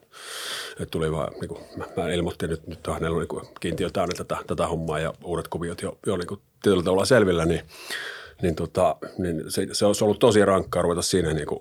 että 0.70 0.90
tuli 0.90 1.12
vaan, 1.12 1.32
niin 1.40 1.49
kuin, 1.49 1.61
mä, 1.76 1.85
mä 1.97 2.12
ilmoittin 2.12 2.50
nyt, 2.50 2.66
nyt 2.66 2.87
hänellä 2.87 3.16
on 3.16 3.26
niin 3.30 3.52
kiintiö 3.61 3.90
täynnä 3.90 4.14
tätä, 4.16 4.37
tätä 4.47 4.66
hommaa 4.66 4.99
ja 4.99 5.12
uudet 5.25 5.49
kuviot 5.49 5.82
jo, 5.82 5.99
jo 6.06 6.16
niin 6.16 6.40
tietyllä 6.62 6.82
tavalla 6.82 7.04
selvillä, 7.04 7.44
niin, 7.44 7.61
niin, 8.42 8.54
tota, 8.54 8.97
niin 9.18 9.44
se, 9.49 9.66
se 9.73 9.87
olisi 9.87 10.04
ollut 10.04 10.18
tosi 10.18 10.44
rankkaa 10.44 10.82
ruveta 10.82 11.02
siinä 11.02 11.32
niin 11.32 11.47
kuin 11.47 11.61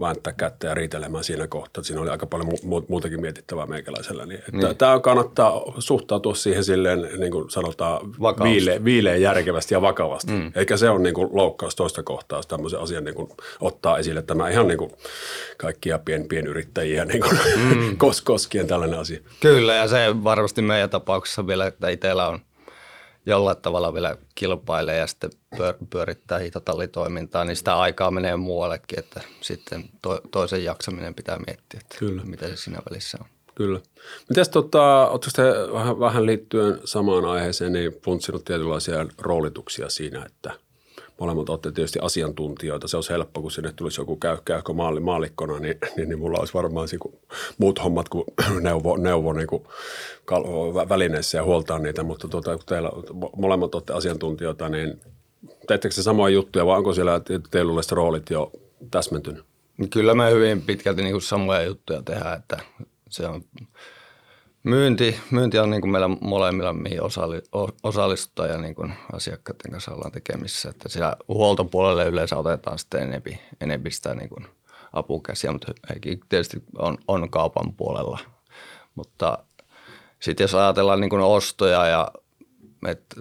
vääntää 0.00 0.32
kättä 0.32 0.66
ja 0.66 0.74
riitelemään 0.74 1.24
siinä 1.24 1.46
kohtaa. 1.46 1.84
Siinä 1.84 2.02
oli 2.02 2.10
aika 2.10 2.26
paljon 2.26 2.48
mu- 2.48 2.84
muutakin 2.88 3.20
mietittävää 3.20 3.66
meikäläisellä. 3.66 4.26
Niin, 4.26 4.38
että 4.38 4.52
niin. 4.52 4.76
Tämä 4.76 5.00
kannattaa 5.00 5.62
suhtautua 5.78 6.34
siihen 6.34 6.64
silleen, 6.64 7.08
niin 7.18 7.32
kuin 7.32 7.50
sanotaan, 7.50 8.00
viileän, 8.42 8.84
viileän 8.84 9.20
järkevästi 9.20 9.74
ja 9.74 9.82
vakavasti. 9.82 10.32
Mm. 10.32 10.52
Eikä 10.54 10.76
se 10.76 10.90
ole 10.90 11.00
niin 11.00 11.14
kuin 11.14 11.28
loukkaus 11.32 11.76
toista 11.76 12.02
kohtaa, 12.02 12.38
jos 12.38 12.46
tämmöisen 12.46 12.80
asian 12.80 13.04
niin 13.04 13.14
kuin 13.14 13.30
ottaa 13.60 13.98
esille. 13.98 14.22
Tämä 14.22 14.48
ihan 14.48 14.68
niin 14.68 14.78
kuin 14.78 14.90
kaikkia 15.56 15.98
pien, 15.98 16.28
pienyrittäjiä 16.28 17.04
niin 17.04 17.20
kuin 17.20 17.38
mm. 17.56 17.96
kos, 17.98 18.22
koskien 18.22 18.66
tällainen 18.66 18.98
asia. 18.98 19.20
Kyllä, 19.40 19.74
ja 19.74 19.88
se 19.88 20.24
varmasti 20.24 20.62
meidän 20.62 20.90
tapauksessa 20.90 21.46
vielä, 21.46 21.66
että 21.66 21.88
itsellä 21.88 22.28
on 22.28 22.40
jollain 23.30 23.56
tavalla 23.56 23.94
vielä 23.94 24.16
kilpailee 24.34 24.98
ja 24.98 25.06
sitten 25.06 25.30
pyörittää 25.90 26.38
hitotallitoimintaa, 26.38 27.44
niin 27.44 27.56
sitä 27.56 27.78
aikaa 27.78 28.10
menee 28.10 28.36
muuallekin, 28.36 28.98
että 28.98 29.20
sitten 29.40 29.84
to, 30.02 30.20
toisen 30.30 30.64
jaksaminen 30.64 31.14
pitää 31.14 31.38
miettiä, 31.46 31.80
että 31.80 31.96
Kyllä. 31.98 32.22
mitä 32.24 32.48
se 32.48 32.56
siinä 32.56 32.78
välissä 32.90 33.18
on. 33.20 33.26
Kyllä. 33.54 33.80
Mites 34.28 34.48
tota, 34.48 35.08
oletko 35.08 35.30
te 35.36 35.72
vähän, 35.72 36.00
vähän 36.00 36.26
liittyen 36.26 36.80
samaan 36.84 37.24
aiheeseen, 37.24 37.72
niin 37.72 37.92
funtsinut 38.04 38.44
tietynlaisia 38.44 39.06
roolituksia 39.18 39.88
siinä, 39.88 40.24
että– 40.26 40.52
molemmat 41.20 41.48
olette 41.48 41.72
tietysti 41.72 41.98
asiantuntijoita. 42.02 42.88
Se 42.88 42.96
olisi 42.96 43.10
helppo, 43.10 43.42
kun 43.42 43.50
sinne 43.50 43.72
tulisi 43.76 44.00
joku 44.00 44.16
käy, 44.16 44.36
käykö 44.44 44.72
maali, 44.72 45.00
maalikkona, 45.00 45.58
niin, 45.58 45.78
niin, 45.96 46.08
niin, 46.08 46.18
mulla 46.18 46.38
olisi 46.38 46.54
varmaan 46.54 46.88
kuin 47.00 47.14
muut 47.58 47.84
hommat 47.84 48.08
kuin 48.08 48.24
neuvo, 48.60 48.96
neuvo 48.96 49.32
niin 49.32 49.46
kuin 49.46 49.62
välineissä 50.88 51.38
ja 51.38 51.44
huoltaa 51.44 51.78
niitä. 51.78 52.02
Mutta 52.02 52.28
tuota, 52.28 52.56
kun 52.56 52.66
teillä 52.66 52.90
molemmat 53.36 53.74
olette 53.74 53.92
asiantuntijoita, 53.92 54.68
niin 54.68 55.00
teettekö 55.66 55.94
se 55.94 56.02
samoja 56.02 56.34
juttuja 56.34 56.66
vai 56.66 56.78
onko 56.78 56.94
siellä 56.94 57.20
teillä 57.50 57.72
roolit 57.92 58.30
jo 58.30 58.52
täsmentynyt? 58.90 59.44
Kyllä 59.90 60.14
me 60.14 60.30
hyvin 60.30 60.62
pitkälti 60.62 61.02
niin 61.02 61.12
kuin 61.12 61.22
samoja 61.22 61.62
juttuja 61.62 62.02
tehdään, 62.02 62.38
että 62.38 62.58
se 63.08 63.26
on 63.26 63.44
Myynti, 64.62 65.20
myynti 65.30 65.58
on 65.58 65.70
niin 65.70 65.80
kuin 65.80 65.90
meillä 65.90 66.08
molemmilla, 66.08 66.72
mihin 66.72 67.02
osalli, 67.02 67.42
osallistutaan 67.82 68.50
ja 68.50 68.58
niin 68.58 68.74
kuin 68.74 68.92
asiakkaiden 69.12 69.70
kanssa 69.70 69.94
ollaan 69.94 70.12
tekemissä. 70.12 70.70
Että 70.70 70.88
siellä 70.88 71.16
huoltopuolelle 71.28 72.04
yleensä 72.04 72.36
otetaan 72.36 72.78
sitten 72.78 73.02
enempi, 73.02 73.40
enempi 73.60 73.90
sitä 73.90 74.14
niin 74.14 74.28
kuin 74.28 74.46
apukäsiä, 74.92 75.52
mutta 75.52 75.72
tietysti 76.28 76.62
on, 76.78 76.98
on 77.08 77.30
kaupan 77.30 77.72
puolella. 77.72 78.18
Mutta 78.94 79.38
sitten 80.20 80.44
jos 80.44 80.54
ajatellaan 80.54 81.00
niin 81.00 81.10
kuin 81.10 81.22
ostoja 81.22 81.86
ja 81.86 82.10
että 82.86 83.16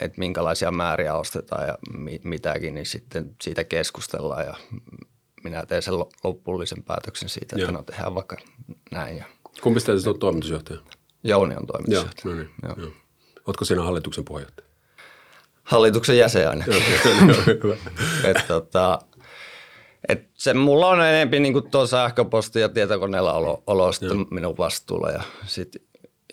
että 0.00 0.18
minkälaisia 0.18 0.70
määriä 0.70 1.14
ostetaan 1.14 1.66
ja 1.66 1.78
mi, 1.98 2.20
mitäkin, 2.24 2.74
niin 2.74 2.86
sitten 2.86 3.36
siitä 3.42 3.64
keskustellaan 3.64 4.46
ja 4.46 4.54
minä 5.44 5.66
teen 5.66 5.82
sen 5.82 5.98
loppullisen 6.24 6.82
päätöksen 6.82 7.28
siitä, 7.28 7.56
että 7.56 7.70
Joo. 7.70 7.70
no 7.70 7.82
tehdään 7.82 8.14
vaikka 8.14 8.36
näin. 8.90 9.16
Ja 9.16 9.24
Kumpi 9.62 9.80
teistä 9.80 10.10
on 10.10 10.18
toimitusjohtaja? 10.18 10.80
Jouni 11.24 11.54
on 11.56 11.66
toimitusjohtaja. 11.66 12.34
Joo, 12.34 12.34
no 12.34 12.40
niin, 12.40 12.50
joo. 12.62 12.74
Joo. 12.78 12.92
Oletko 13.46 13.64
siinä 13.64 13.82
hallituksen 13.82 14.24
puheenjohtaja? 14.24 14.68
Hallituksen 15.62 16.18
jäsen 16.18 16.48
aina. 16.48 16.64
et, 18.30 18.46
tota, 18.48 18.98
et 20.08 20.28
se 20.34 20.54
mulla 20.54 20.88
on 20.88 21.00
enemmän 21.00 21.42
niin 21.42 21.70
tuo 21.70 21.86
sähköposti 21.86 22.60
ja 22.60 22.68
tietokoneella 22.68 23.32
olo, 23.32 23.62
olo 23.66 23.92
sitten 23.92 24.26
minun 24.30 24.58
vastuulla. 24.58 25.10
Ja 25.10 25.22
sitten 25.46 25.82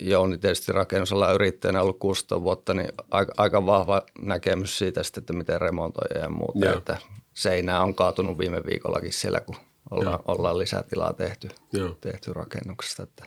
Jouni 0.00 0.38
tietysti 0.38 0.72
rakennusalan 0.72 1.34
yrittäjänä 1.34 1.82
ollut 1.82 1.98
16 1.98 2.42
vuotta, 2.42 2.74
niin 2.74 2.88
aika, 3.10 3.32
aika 3.36 3.66
vahva 3.66 4.02
näkemys 4.22 4.78
siitä, 4.78 5.02
sitten, 5.02 5.22
että 5.22 5.32
miten 5.32 5.60
remontoja 5.60 6.20
ja 6.20 6.28
muuta. 6.28 6.72
Että 6.72 6.96
seinää 7.34 7.82
on 7.82 7.94
kaatunut 7.94 8.38
viime 8.38 8.62
viikollakin 8.66 9.12
siellä, 9.12 9.40
kun 9.40 9.56
ollaan, 9.90 10.18
ollaan 10.28 10.58
lisätilaa 10.58 11.12
tehty, 11.12 11.48
tehty 12.00 12.32
rakennuksesta. 12.32 13.02
Että 13.02 13.24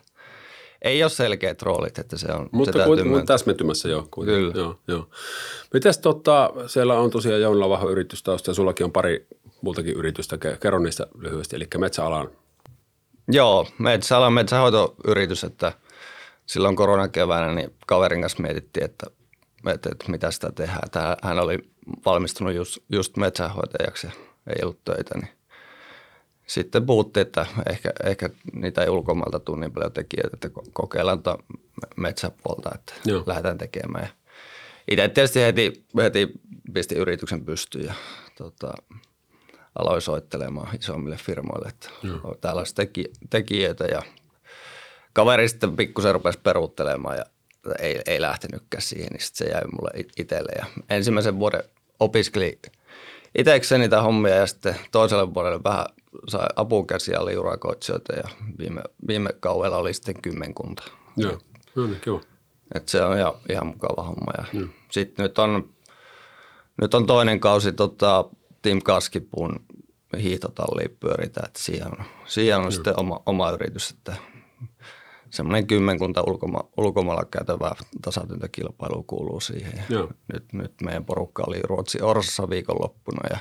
ei 0.82 1.02
ole 1.02 1.10
selkeät 1.10 1.62
roolit, 1.62 1.98
että 1.98 2.18
se 2.18 2.32
on. 2.32 2.48
Mutta 2.52 2.72
se 2.78 2.84
kuitenkin 2.84 3.26
täsmentymässä 3.26 3.88
jo. 3.88 4.08
Kuitenkin. 4.10 4.52
Kyllä. 4.52 4.64
Joo, 4.64 4.78
joo. 4.88 5.08
Mites 5.74 5.98
tota, 5.98 6.52
siellä 6.66 6.98
on 6.98 7.10
tosiaan 7.10 7.40
Jounilla 7.40 7.68
vahva 7.68 7.90
yritystausta 7.90 8.50
ja 8.50 8.54
sullakin 8.54 8.84
on 8.84 8.92
pari 8.92 9.26
muutakin 9.60 9.94
yritystä. 9.94 10.38
Kerro 10.60 10.78
niistä 10.78 11.06
lyhyesti, 11.18 11.56
eli 11.56 11.66
metsäalan. 11.78 12.30
Joo, 13.28 13.66
metsäalan 13.78 14.32
metsähoitoyritys, 14.32 15.44
että 15.44 15.72
silloin 16.46 16.76
koronakeväänä 16.76 17.54
niin 17.54 17.74
kaverin 17.86 18.20
kanssa 18.20 18.42
mietittiin, 18.42 18.84
että, 18.84 19.06
että, 19.66 19.88
että 19.92 20.10
mitä 20.10 20.30
sitä 20.30 20.52
tehdään. 20.52 20.90
Tämä, 20.90 21.16
hän 21.22 21.38
oli 21.38 21.58
valmistunut 22.04 22.54
just, 22.54 22.78
just 22.92 23.16
metsähoitajaksi 23.16 24.06
ja 24.06 24.12
ei 24.46 24.62
ollut 24.62 24.84
töitä, 24.84 25.18
niin 25.18 25.37
sitten 26.48 26.86
puhuttiin, 26.86 27.26
että 27.26 27.46
ehkä, 27.70 27.90
ehkä 28.04 28.30
niitä 28.52 28.82
ei 28.82 28.88
ulkomailta 28.88 29.40
tule 29.40 29.60
niin 29.60 29.72
paljon 29.72 29.92
tekijöitä, 29.92 30.30
että 30.34 30.50
kokeillaan 30.72 31.22
tuota 31.22 31.42
metsäpuolta, 31.96 32.70
että 32.74 32.94
Joo. 33.04 33.22
lähdetään 33.26 33.58
tekemään. 33.58 34.08
itse 34.90 35.08
tietysti 35.08 35.40
heti, 35.40 35.84
heti 36.02 36.32
pisti 36.72 36.94
yrityksen 36.94 37.44
pystyyn 37.44 37.84
ja 37.84 37.94
tota, 38.38 38.72
aloin 39.78 40.02
soittelemaan 40.02 40.76
isommille 40.76 41.16
firmoille, 41.16 41.68
että 41.68 41.88
Joo. 42.02 42.36
täällä 42.40 42.58
olisi 42.60 42.74
teki, 42.74 43.04
tekijöitä 43.30 43.84
ja 43.84 44.02
kaveri 45.12 45.48
sitten 45.48 45.76
pikkusen 45.76 46.14
rupesi 46.14 46.38
peruuttelemaan 46.38 47.16
ja 47.16 47.24
ei, 47.78 48.00
ei 48.06 48.20
lähtenytkään 48.20 48.82
siihen, 48.82 49.08
niin 49.12 49.20
sitten 49.20 49.46
se 49.46 49.52
jäi 49.52 49.64
mulle 49.64 49.90
itselle. 50.16 50.52
Ja 50.58 50.66
ensimmäisen 50.90 51.38
vuoden 51.38 51.62
opiskeli 52.00 52.58
itsekseni 53.38 53.82
niitä 53.82 54.02
hommia 54.02 54.34
ja 54.34 54.46
sitten 54.46 54.76
toiselle 54.92 55.34
vuodelle 55.34 55.60
vähän 55.64 55.86
sai 56.28 56.46
apukäsiä, 56.56 57.20
oli 57.20 57.36
urakoitsijoita 57.36 58.12
ja 58.12 58.28
viime, 58.58 58.82
viime 59.06 59.30
kaudella 59.40 59.76
oli 59.76 59.94
sitten 59.94 60.22
kymmenkunta. 60.22 60.82
Joo, 61.16 61.38
no 61.74 61.86
niin, 61.86 62.00
kiva. 62.00 62.20
Et 62.74 62.88
se 62.88 63.02
on 63.02 63.18
ihan, 63.18 63.32
ihan 63.50 63.66
mukava 63.66 64.02
homma. 64.02 64.32
Ja 64.38 64.44
mm. 64.52 64.68
Sitten 64.90 65.22
nyt 65.22 65.38
on, 65.38 65.68
nyt 66.80 66.94
on 66.94 67.06
toinen 67.06 67.40
kausi 67.40 67.72
tota, 67.72 68.24
Tim 68.62 68.82
Kaskipuun 68.82 69.60
hiihtotalliin 70.22 70.96
pyöritään, 71.00 71.46
että 71.46 71.62
siihen 71.62 71.86
on, 71.86 72.04
siihen 72.26 72.58
on 72.58 72.72
sitten 72.72 73.00
oma, 73.00 73.20
oma 73.26 73.50
yritys, 73.50 73.90
että 73.90 74.16
semmoinen 75.30 75.66
kymmenkunta 75.66 76.22
ulkoma, 76.26 76.60
ulkomailla 76.76 77.24
käytävää 77.24 77.74
tasatyntä 78.02 78.48
kilpailua 78.48 79.04
kuuluu 79.06 79.40
siihen. 79.40 79.84
Joo. 79.88 80.10
Nyt, 80.32 80.52
nyt 80.52 80.72
meidän 80.82 81.04
porukka 81.04 81.44
oli 81.46 81.60
Ruotsi 81.62 82.02
Orsassa 82.02 82.50
viikonloppuna 82.50 83.28
ja 83.30 83.38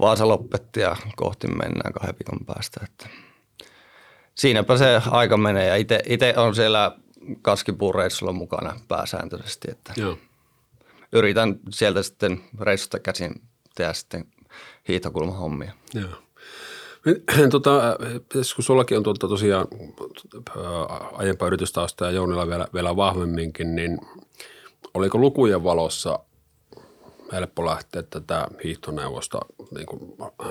Vaasa 0.00 0.28
lopetti 0.28 0.80
ja 0.80 0.96
kohti 1.16 1.46
mennään 1.46 1.92
kahden 1.92 2.14
viikon 2.14 2.46
päästä. 2.46 2.80
Että 2.84 3.08
siinäpä 4.34 4.76
se 4.76 5.02
aika 5.10 5.36
menee 5.36 5.66
ja 5.66 5.76
itse 6.06 6.34
on 6.36 6.54
siellä 6.54 6.96
kaskipuureissulla 7.42 8.32
mukana 8.32 8.80
pääsääntöisesti, 8.88 9.70
että 9.70 9.92
Joo. 9.96 10.18
yritän 11.12 11.60
sieltä 11.70 12.02
sitten 12.02 12.40
reissusta 12.60 12.98
käsin 12.98 13.42
tehdä 13.74 13.92
sitten 13.92 14.24
hiihtokulmahommia. 14.88 15.72
Joo. 15.94 16.10
Tota, 17.50 17.96
kun 18.54 18.64
sullakin 18.64 18.96
on 18.96 19.02
tuota 19.02 19.28
tosiaan 19.28 19.66
aiempaa 21.12 21.46
yritystausta 21.46 22.04
ja 22.04 22.10
Jounilla 22.10 22.48
vielä, 22.48 22.66
vielä 22.74 22.96
vahvemminkin, 22.96 23.76
niin 23.76 23.98
oliko 24.94 25.18
lukujen 25.18 25.64
valossa 25.64 26.18
helppo 27.32 27.66
lähteä 27.66 28.02
tätä 28.02 28.48
hiihtoneuvosta 28.64 29.40
niin 29.70 29.86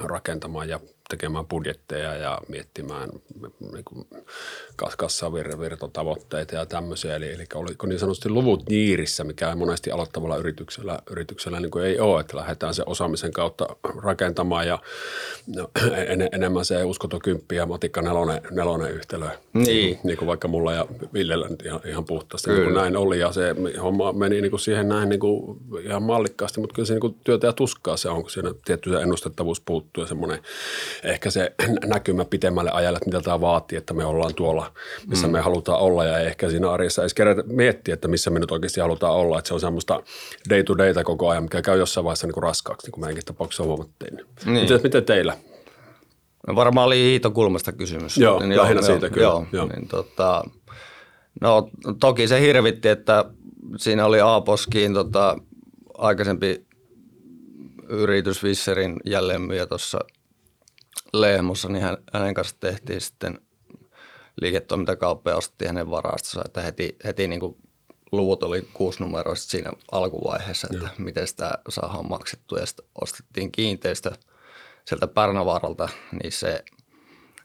rakentamaan. 0.04 0.70
Ja 0.70 0.80
tekemään 1.10 1.46
budjetteja 1.46 2.16
ja 2.16 2.40
miettimään 2.48 3.10
niin 3.74 3.86
kuin 3.86 4.08
kassavirtotavoitteita 4.98 6.56
ja 6.56 6.66
tämmöisiä. 6.66 7.16
Eli, 7.16 7.34
eli 7.34 7.46
oliko 7.56 7.88
niin 7.88 8.00
sanotusti 8.00 8.30
luvut 8.30 8.70
niirissä, 8.70 9.24
mikä 9.24 9.56
monesti 9.56 9.92
aloittavalla 9.92 10.38
yrityksellä, 10.38 11.00
yrityksellä 11.12 11.60
niin 11.60 11.72
kuin 11.72 11.86
ei 11.86 12.00
ole, 12.00 12.22
että 12.22 12.38
lähdetään 12.38 12.74
se 12.74 12.84
osaamisen 12.86 13.32
kautta 13.32 13.68
rakentamaan 13.84 14.68
ja 14.68 14.80
no, 15.56 15.72
en, 16.08 16.30
enemmän 16.32 16.66
se 16.66 16.84
uskoto 16.84 17.20
kymppi 17.20 17.56
ja 17.56 17.66
matikka 17.66 18.02
nelonen, 18.02 18.42
nelonen 18.52 18.92
yhtälö. 18.92 19.30
Niin. 19.54 20.00
niin 20.04 20.18
kuin 20.18 20.28
vaikka 20.28 20.48
mulla 20.48 20.74
ja 20.74 20.86
Villellä 21.14 21.48
nyt 21.50 21.66
ihan, 21.66 21.82
ihan 21.86 22.06
puhtaasti 22.06 22.52
niin 22.52 22.64
kuin 22.64 22.76
näin 22.76 22.98
oli 22.98 23.20
ja 23.20 23.32
se 23.32 23.56
homma 23.82 24.14
meni 24.14 24.42
niin 24.42 24.52
kuin 24.52 24.60
siihen 24.60 24.90
näin 24.90 25.10
niin 25.10 25.20
kuin 25.20 25.60
ihan 25.84 26.04
mallikkaasti, 26.04 26.60
mutta 26.60 26.76
kyllä 26.76 26.86
se 26.86 26.94
niin 26.94 27.02
kuin 27.02 27.16
työtä 27.24 27.48
ja 27.48 27.54
tuskaa 27.54 27.98
se 27.98 28.10
on, 28.10 28.22
kun 28.22 28.32
siinä 28.32 28.54
tietty 28.66 28.96
ennustettavuus 28.96 29.62
puuttuu 29.62 30.04
ja 30.04 30.08
semmoinen 30.08 30.40
ehkä 31.04 31.32
se 31.32 31.56
näkymä 31.86 32.26
pitemmälle 32.26 32.72
ajalle, 32.72 32.98
että 32.98 33.10
mitä 33.10 33.22
tämä 33.22 33.42
vaatii, 33.42 33.78
että 33.78 33.94
me 33.94 34.06
ollaan 34.06 34.36
tuolla, 34.36 34.72
missä 35.08 35.28
mm. 35.28 35.34
me 35.34 35.40
halutaan 35.40 35.80
olla 35.80 36.06
ja 36.06 36.20
ehkä 36.20 36.50
siinä 36.50 36.72
arjessa 36.72 37.02
edes 37.02 37.14
kerätä 37.14 37.44
miettiä, 37.46 37.94
että 37.94 38.08
missä 38.08 38.30
me 38.30 38.40
nyt 38.40 38.52
oikeasti 38.52 38.82
halutaan 38.82 39.14
olla, 39.14 39.40
että 39.40 39.48
se 39.48 39.54
on 39.54 39.60
semmoista 39.60 40.04
day 40.50 40.64
to 40.64 40.78
dayta 40.78 41.04
koko 41.04 41.30
ajan, 41.30 41.44
mikä 41.44 41.62
käy 41.62 41.80
jossain 41.80 42.04
vaiheessa 42.04 42.28
niin 42.28 42.34
kuin 42.34 42.44
raskaaksi, 42.44 42.88
niin 42.88 42.92
kuin 42.92 43.02
meidänkin 43.02 43.26
tapauksessa 43.26 43.64
huomattiin. 43.64 44.16
Niin. 44.46 44.62
Miten, 44.62 44.80
miten 44.84 45.06
teillä? 45.06 45.38
No 46.48 46.56
varmaan 46.56 46.88
oli 46.88 47.04
hiitokulmasta 47.04 47.72
kysymys. 47.72 48.18
Joo, 48.18 48.40
niin 48.40 48.58
lähinnä 48.58 48.82
joo, 48.82 48.92
siitä 48.92 49.10
kyllä. 49.10 49.28
Joo, 49.28 49.46
joo. 49.52 49.68
Niin 49.68 49.88
tota, 49.88 50.44
no 51.42 51.70
toki 52.00 52.28
se 52.28 52.42
hirvitti, 52.42 52.88
että 52.88 53.26
siinä 53.78 54.06
oli 54.06 54.20
Aaposkiin 54.20 54.94
tota, 54.94 55.38
aikaisempi 55.98 56.66
yritys 57.90 58.44
Visserin 58.44 58.96
jälleenmyyjä 59.06 59.66
tuossa 59.66 60.00
Lehmossa, 61.14 61.70
niin 61.70 61.84
hän, 61.84 61.98
hänen 62.14 62.34
kanssa 62.34 62.56
tehtiin 62.60 63.02
sitten 63.02 63.40
liiketoimintakauppa 64.42 65.30
ja 65.30 65.38
ostettiin 65.38 65.70
hänen 65.70 65.92
varastonsa, 65.92 66.42
että 66.46 66.62
heti, 66.62 66.98
heti 67.04 67.28
niin 67.28 67.40
kuin 67.40 67.58
luvut 68.12 68.44
oli 68.44 68.68
kuusinumeroiset 68.74 69.50
siinä 69.50 69.72
alkuvaiheessa, 69.92 70.68
että 70.72 70.86
Joo. 70.86 70.94
miten 70.98 71.28
sitä 71.28 71.52
saadaan 71.70 72.10
maksettua 72.10 72.60
ja 72.60 72.66
sitten 72.66 72.86
ostettiin 73.02 73.52
kiinteistö 73.52 74.12
sieltä 74.86 75.08
Pärnävaaralta, 75.08 75.90
niin 76.24 76.32
se, 76.32 76.64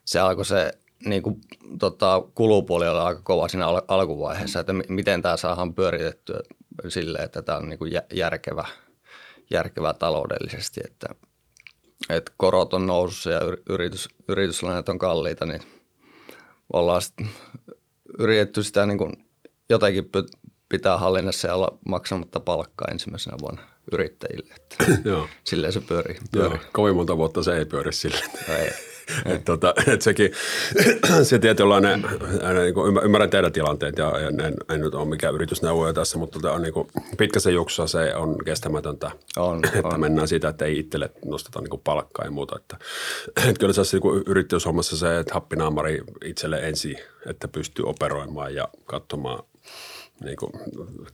se 0.05 0.21
alkoi 0.21 0.45
se 0.45 0.73
niin 1.05 1.23
kuin, 1.23 1.41
tota, 1.79 2.23
kulupuoli 2.35 2.89
olla 2.89 3.07
aika 3.07 3.21
kova 3.23 3.49
siinä 3.49 3.67
al- 3.67 3.83
alkuvaiheessa, 3.89 4.61
että 4.61 4.73
m- 4.73 4.83
miten 4.89 5.23
tämä 5.23 5.37
saadaan 5.37 5.75
pyöritettyä 5.75 6.41
silleen, 6.89 7.25
että 7.25 7.43
tämä 7.43 7.59
on 7.59 7.69
niin 7.69 7.79
kuin 7.79 7.93
järkevä, 8.13 8.65
järkevä 9.51 9.95
taloudellisesti, 9.95 10.81
että 10.85 11.07
että 12.11 12.33
korot 12.37 12.75
on 12.75 12.87
nousussa 12.87 13.31
ja 13.31 13.41
yritys, 13.69 14.09
yrityslainat 14.29 14.89
on 14.89 14.99
kalliita, 14.99 15.47
niin 15.47 15.63
ollaan 16.73 17.03
sitten 17.03 17.29
yritetty 18.19 18.63
sitä 18.63 18.87
niin 18.87 18.99
kuin 18.99 19.13
jotenkin 19.71 20.11
pitää 20.69 20.99
hallinnassa 20.99 21.49
ja 21.49 21.55
olla 21.55 21.79
maksamatta 21.89 22.41
palkkaa 22.41 22.89
ensimmäisenä 22.91 23.37
vuonna 23.41 23.63
yrittäjille. 23.93 24.55
Että 24.57 25.01
Joo. 25.05 25.29
Silleen 25.45 25.73
se 25.73 25.81
pyörii. 25.81 26.19
pyörii. 26.33 26.59
Joo, 26.59 26.71
kovin 26.73 26.97
monta 26.97 27.17
vuotta 27.17 27.43
se 27.43 27.57
ei 27.57 27.65
pyöri 27.65 27.93
silleen. 27.93 28.31
No 28.49 28.55
ei. 28.55 28.94
Et 29.35 29.45
tota, 29.45 29.75
et 29.87 30.03
sekin, 30.03 30.31
se 31.23 31.39
tietynlainen, 31.39 32.07
niin 32.63 32.75
kuin 32.75 32.97
ymmärrän 33.05 33.31
teidän 33.31 33.53
tilanteet 33.53 33.99
ja 33.99 34.13
en, 34.19 34.41
en, 34.41 34.55
en 34.71 34.81
nyt 34.81 34.95
ole 34.95 35.09
mikään 35.09 35.35
yritysneuvoja 35.35 35.93
tässä, 35.93 36.19
mutta 36.19 36.41
tota, 36.41 36.59
niin 36.59 36.73
kuin 36.73 36.89
pitkässä 37.19 37.51
juoksussa 37.51 37.87
se 37.87 38.15
on 38.15 38.37
kestämätöntä, 38.45 39.11
on, 39.37 39.61
että 39.65 39.89
on. 39.89 40.01
mennään 40.01 40.29
siitä, 40.29 40.49
että 40.49 40.65
ei 40.65 40.79
itselle 40.79 41.11
nosteta 41.27 41.61
niin 41.61 41.71
kuin 41.71 41.83
palkkaa 41.85 42.25
ja 42.25 42.31
muuta. 42.31 42.57
Että, 42.57 42.77
että 43.37 43.61
kyllä 43.61 43.73
se 43.73 43.83
niin 43.93 44.23
yrityshommassa 44.27 44.97
se, 44.97 45.19
että 45.19 45.35
happinaamari 45.35 46.03
itselle 46.25 46.59
ensin, 46.59 46.97
että 47.27 47.49
pystyy 47.49 47.85
operoimaan 47.85 48.55
ja 48.55 48.69
katsomaan 48.85 49.45
niin 50.25 50.37
kuin 50.37 50.53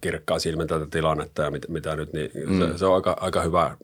kirkkaa 0.01 0.39
silmin 0.39 0.69
tätä 0.69 0.87
tilannetta 0.91 1.43
ja 1.43 1.51
mitä, 1.51 1.69
mitä 1.71 1.97
nyt, 1.97 2.13
niin 2.13 2.31
mm. 2.47 2.59
se, 2.59 2.79
se, 2.79 2.87
on 2.87 2.95
aika, 2.95 3.17
aika 3.21 3.43
hyvä 3.43 3.77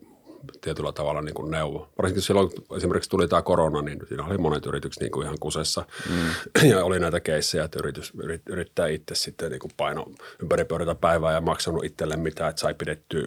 tietyllä 0.61 0.93
tavalla 0.93 1.23
niin 1.23 1.35
kuin 1.35 1.51
neuvo. 1.51 1.89
Varsinkin 1.99 2.23
silloin, 2.23 2.51
kun 2.51 2.77
esimerkiksi 2.77 3.11
tuli 3.11 3.29
tämä 3.29 3.43
korona, 3.43 3.83
niin 3.83 3.99
siinä 4.09 4.25
oli 4.25 4.39
monet 4.39 4.67
yritykset 4.67 5.01
niin 5.01 5.13
kuin 5.13 5.25
ihan 5.25 5.39
kusessa. 5.41 5.85
Mm. 6.11 6.69
Ja 6.71 6.85
oli 6.85 7.01
näitä 7.01 7.21
keissejä, 7.21 7.65
että 7.65 7.79
yritys 7.79 8.13
yrit, 8.23 8.43
yrittää 8.49 8.87
itse 8.87 9.15
sitten 9.15 9.51
niin 9.51 9.61
kuin 9.61 9.73
paino 9.77 10.07
ympäri 10.43 10.65
pyöritä 10.65 10.95
päivää 10.95 11.33
ja 11.33 11.41
maksanut 11.41 11.85
itselle 11.85 12.17
mitään, 12.17 12.51
että 12.51 12.61
sai 12.61 12.75
pidettyä 12.75 13.21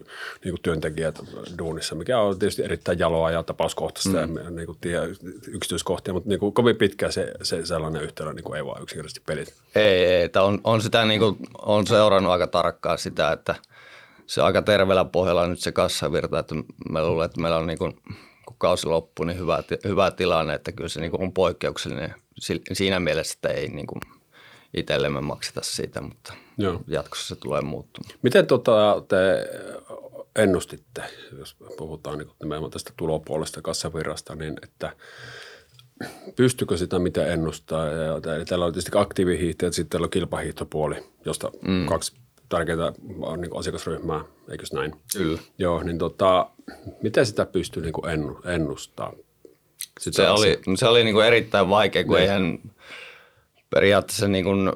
niin 0.43 0.52
kuin 0.52 0.62
työntekijät 0.62 1.19
duunissa, 1.58 1.95
mikä 1.95 2.19
on 2.19 2.39
tietysti 2.39 2.63
erittäin 2.63 3.00
jaloa 3.00 3.32
ja 3.32 3.43
tapauskohtaista 3.43 4.28
mm. 4.28 4.38
ja 4.38 4.50
niin 4.50 4.65
kuin 4.65 4.78
tie, 4.82 5.00
yksityiskohtia, 5.48 6.13
mutta 6.13 6.30
niin 6.30 6.39
kuin 6.39 6.54
kovin 6.54 6.76
pitkä 6.76 7.12
se, 7.12 7.32
se 7.41 7.65
sellainen 7.65 8.02
yhteydä 8.02 8.34
niin 8.34 8.43
kuin 8.43 8.58
ei 8.58 8.65
vaan 8.65 8.84
yksinkertaisesti 8.84 9.22
pelit. 9.26 9.54
Ei, 9.76 10.06
ei 10.06 10.30
on, 10.41 10.62
on, 10.63 10.82
sitä 10.82 11.06
niin 11.06 11.19
kuin, 11.19 11.38
on 11.62 11.88
seurannut 11.88 12.32
aika 12.32 12.48
tarkkaan 12.48 12.98
sitä, 12.98 13.32
että– 13.32 13.56
se 14.30 14.42
aika 14.42 14.62
terveellä 14.62 15.06
pohjalla 15.06 15.48
nyt 15.48 15.60
se 15.60 15.72
kassavirta, 15.72 16.39
että 16.39 16.56
mä 16.89 17.08
luulen, 17.08 17.26
että 17.26 17.42
meillä 17.42 17.58
on 17.58 17.68
niin 17.68 17.80
kuin, 17.80 17.94
kun 18.46 18.56
kausi 18.58 18.88
loppuu, 18.88 19.26
niin 19.26 19.39
hyvä, 19.39 19.63
hyvä 19.84 20.12
tilanne, 20.12 20.54
että 20.54 20.72
kyllä 20.72 20.89
se 20.89 21.00
niin 21.00 21.12
kuin 21.12 21.22
on 21.22 21.34
poikkeuksellinen 21.34 22.13
siinä 22.74 23.00
mielessä, 23.00 23.34
että 23.38 23.50
ei 23.50 23.68
niin 23.68 23.88
kuin 23.88 24.02
itsellemme 24.78 25.22
makseta 25.22 25.62
siitä, 25.63 26.02
mutta 26.02 26.34
Joo. 26.58 26.82
jatkossa 26.88 27.36
se 27.36 27.42
tulee 27.42 27.62
muuttumaan. 27.62 28.20
Miten 28.22 28.48
tota, 28.48 29.04
te 29.08 29.18
ennustitte, 30.36 31.04
jos 31.38 31.56
puhutaan 31.78 32.18
niin 32.18 32.32
nimenomaan 32.44 32.72
tästä 32.72 32.94
tulopuolesta 32.98 33.62
kassavirrasta, 33.62 34.36
niin 34.36 34.54
että 34.63 34.96
pystykö 36.36 36.78
sitä 36.78 37.00
mitä 37.00 37.26
ennustaa? 37.26 37.88
Ja 37.88 38.22
täällä 38.48 38.65
on 38.65 38.74
tietysti 38.74 38.92
aktiivihiihto 38.96 39.65
ja 39.65 39.72
sitten 39.72 39.89
täällä 39.89 40.06
on 40.06 40.12
kilpahiihtopuoli, 40.12 41.04
josta 41.26 41.52
mm. 41.68 41.86
kaksi 41.86 42.13
tärkeää 42.50 42.94
on 43.22 43.42
niin 43.42 43.58
asiakasryhmää, 43.58 44.22
eikö 44.52 44.64
näin? 44.74 44.96
Kyllä. 45.18 45.40
Joo, 45.58 45.84
niin 45.84 45.98
tota, 45.98 46.50
miten 47.02 47.26
sitä 47.26 47.46
pystyy 47.46 47.84
niin 47.84 48.54
ennustamaan? 48.54 49.16
Sitä 50.00 50.16
se, 50.16 50.30
oli, 50.30 50.60
se 50.76 50.88
oli 50.88 51.04
niin 51.04 51.14
kuin 51.14 51.26
erittäin 51.26 51.70
vaikea, 51.70 52.04
kun. 52.04 52.16
Niin. 52.16 52.24
eihän 52.24 52.60
periaatteessa 53.70 54.28
niin 54.28 54.44
kuin 54.44 54.72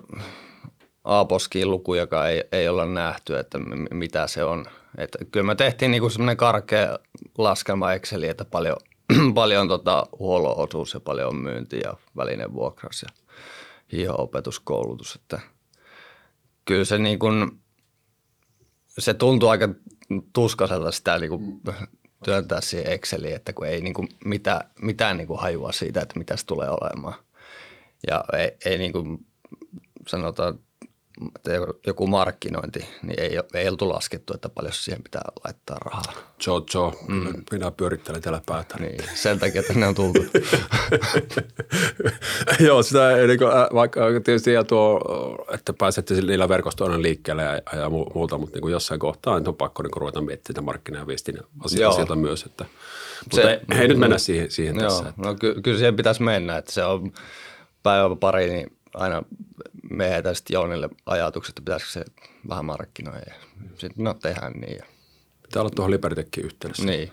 Aaposkiin 1.04 1.72
luku, 1.72 1.94
joka 1.94 2.28
ei, 2.28 2.44
ei 2.52 2.68
olla 2.68 2.86
nähty, 2.86 3.38
että 3.38 3.60
mitä 3.92 4.28
se 4.28 4.44
on. 4.44 4.66
Että 4.98 5.20
kyllä 5.32 5.46
me 5.46 5.56
tehtiin 5.56 5.92
niin 5.92 6.02
kuin 6.02 6.12
semmoinen 6.12 6.38
karkea 6.38 7.00
laskelma 7.38 7.94
Exceli, 7.94 8.28
että 8.28 8.46
paljon, 8.46 8.78
paljon 9.34 9.68
tota 9.68 10.08
huollo-osuus 10.20 10.94
ja 10.94 11.00
paljon 11.00 11.36
myynti 11.36 11.80
ja 11.84 11.94
välinen 12.18 12.54
vuokras 12.54 13.04
ja 13.04 13.10
hiho-opetuskoulutus. 13.92 15.16
Että 15.16 15.40
kyllä 16.66 16.86
se 16.86 16.98
niin 16.98 17.20
kuin 17.20 17.63
se 19.00 19.14
tuntuu 19.14 19.50
aika 19.50 19.70
tuskaiselta 20.34 20.92
sitä 20.92 21.20
niin 21.20 21.30
kuin 21.30 21.62
työntää 22.24 22.62
siihen 22.62 22.94
Exceliin, 22.94 23.36
että 23.36 23.54
kun 23.54 23.68
ei 23.68 23.82
niin 23.82 23.94
kuin 23.94 24.10
mitään, 24.26 24.70
mitään 24.82 25.18
niin 25.18 25.28
kuin 25.28 25.40
hajua 25.40 25.72
siitä, 25.72 26.02
että 26.02 26.20
mitä 26.20 26.38
se 26.38 26.46
tulee 26.46 26.70
olemaan. 26.70 27.16
Ja 28.08 28.24
ei, 28.34 28.58
ei 28.66 28.78
niin 28.78 28.92
kuin 28.92 29.26
sanotaan, 30.08 30.60
joku 31.88 32.08
markkinointi, 32.08 32.80
niin 33.04 33.20
ei, 33.20 33.40
ei 33.54 33.70
oltu 33.70 33.90
laskettu, 33.90 34.34
että 34.34 34.50
paljon 34.50 34.74
siihen 34.74 35.04
pitää 35.04 35.22
laittaa 35.46 35.78
rahaa. 35.86 36.14
Joo, 36.48 36.66
joo. 36.74 36.94
Mm. 37.08 37.44
Minä 37.52 37.72
pyörittelen 37.72 38.22
täällä 38.22 38.42
päätä. 38.46 38.78
Niin, 38.80 39.00
sen 39.16 39.40
takia 39.40 39.64
tänne 39.64 39.88
on 39.88 39.96
tultu. 39.96 40.20
joo, 42.68 42.84
sitä 42.84 43.10
niin 43.28 43.40
kuin, 43.40 43.52
vaikka 43.74 44.02
tietysti 44.24 44.54
ja 44.54 44.64
tuo, 44.64 45.00
että 45.54 45.74
pääsette 45.74 46.14
niillä 46.14 46.50
verkostoilla 46.50 47.02
liikkeelle 47.02 47.44
ja, 47.44 47.80
ja 47.80 47.90
muuta, 47.90 48.38
mutta 48.38 48.56
niin 48.56 48.62
kuin 48.62 48.72
jossain 48.72 49.00
kohtaa 49.00 49.40
niin 49.40 49.48
on 49.48 49.56
pakko 49.56 49.84
niin 49.84 49.92
kuin 49.92 50.02
ruveta 50.02 50.22
miettimään 50.22 50.54
sitä 50.54 50.62
markkina- 50.62 51.00
ja 51.00 51.08
viestinnän 51.08 51.46
asioita 51.60 52.16
myös. 52.16 52.44
Että, 52.44 52.66
mutta 53.24 53.36
se, 53.36 53.62
ei, 53.72 53.80
ei 53.82 53.88
nyt 53.88 54.00
mennä 54.00 54.18
siihen, 54.18 54.52
siihen 54.52 54.76
joo, 54.76 54.84
tässä. 54.90 55.10
Että. 55.10 55.22
No, 55.22 55.36
ky- 55.36 55.62
kyllä 55.62 55.78
siihen 55.78 55.96
pitäisi 55.96 56.24
mennä, 56.24 56.58
että 56.58 56.72
se 56.72 56.84
on 56.84 57.14
päivä 57.84 58.16
pari, 58.16 58.50
niin 58.50 58.78
aina 58.94 59.24
me 59.90 60.10
heitä 60.10 60.34
sitten 60.34 60.54
Joonille 60.54 60.90
ajatukset, 61.06 61.52
että 61.52 61.62
pitäisikö 61.62 61.92
se 61.92 62.06
vähän 62.50 62.66
markkinoida. 62.66 63.20
Ja 63.28 63.34
sitten 63.78 64.04
no 64.04 64.14
tehdään 64.14 64.54
niin. 64.54 64.78
Ja. 64.78 64.86
Pitää 65.44 65.62
olla 65.62 65.70
tuohon 65.70 65.92
Libertekin 65.92 66.46
yhteydessä. 66.46 66.86
Niin. 66.86 67.12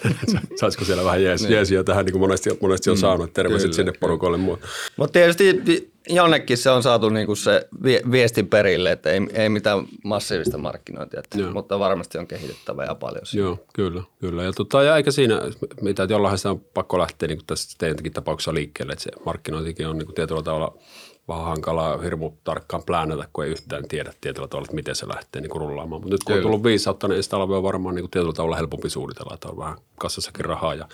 Saisiko 0.60 0.84
siellä 0.84 1.04
vähän 1.04 1.22
jees, 1.22 1.42
niin. 1.42 1.52
jeesiä 1.52 1.84
tähän, 1.84 2.04
niin 2.04 2.12
kuin 2.12 2.20
monesti, 2.20 2.50
monesti 2.60 2.90
on 2.90 2.96
mm, 2.96 3.00
saanut. 3.00 3.32
Terveiset 3.32 3.62
kyllä, 3.62 3.76
sinne 3.76 3.92
porukoille 4.00 4.38
muuta. 4.38 4.66
Mutta 4.96 5.12
tietysti 5.12 5.90
jonnekin 6.08 6.58
se 6.58 6.70
on 6.70 6.82
saatu 6.82 7.08
niin 7.08 7.26
kuin 7.26 7.36
se 7.36 7.68
viesti 8.10 8.42
perille, 8.42 8.92
että 8.92 9.10
ei, 9.10 9.20
ei 9.32 9.48
mitään 9.48 9.86
massiivista 10.04 10.58
markkinointia, 10.58 11.20
että, 11.20 11.38
mutta 11.52 11.78
varmasti 11.78 12.18
on 12.18 12.26
kehitettävä 12.26 12.84
ja 12.84 12.94
paljon. 12.94 13.26
Siinä. 13.26 13.46
Joo, 13.46 13.66
kyllä. 13.74 14.02
kyllä. 14.20 14.42
Ja, 14.42 14.52
tota, 14.52 14.82
ja 14.82 14.96
eikä 14.96 15.10
siinä, 15.10 15.40
mitä, 15.80 16.02
että 16.02 16.14
jollain 16.14 16.38
se 16.38 16.48
on 16.48 16.60
pakko 16.60 16.98
lähteä 16.98 17.26
niin 17.26 17.38
kuin 17.38 17.46
tässä 17.46 17.78
teidänkin 17.78 18.12
tapauksessa 18.12 18.54
liikkeelle, 18.54 18.92
että 18.92 19.02
se 19.02 19.10
markkinointikin 19.24 19.86
on 19.86 19.98
niin 19.98 20.06
kuin 20.06 20.14
tietyllä 20.14 20.42
tavalla– 20.42 20.76
vähän 21.30 21.44
hankalaa 21.44 21.98
hirmu 21.98 22.30
tarkkaan 22.44 22.82
pläänätä, 22.82 23.28
kun 23.32 23.44
ei 23.44 23.50
yhtään 23.50 23.88
tiedä 23.88 24.12
tietyllä 24.20 24.48
tavalla, 24.48 24.64
että 24.64 24.74
miten 24.74 24.94
se 24.94 25.08
lähtee 25.08 25.42
niin 25.42 25.50
kuin 25.50 25.60
rullaamaan. 25.60 26.02
Mutta 26.02 26.14
nyt 26.14 26.24
kun 26.24 26.36
on 26.36 26.42
tullut 26.42 26.64
viisautta, 26.64 27.08
niin 27.08 27.22
sitä 27.22 27.36
on 27.36 27.62
varmaan 27.62 27.94
niin 27.94 28.02
kuin 28.02 28.10
tietyllä 28.10 28.32
tavalla 28.32 28.56
helpompi 28.56 28.90
suunnitella, 28.90 29.34
että 29.34 29.48
on 29.48 29.58
vähän 29.58 29.78
kassassakin 29.98 30.44
rahaa 30.44 30.74
ja 30.74 30.88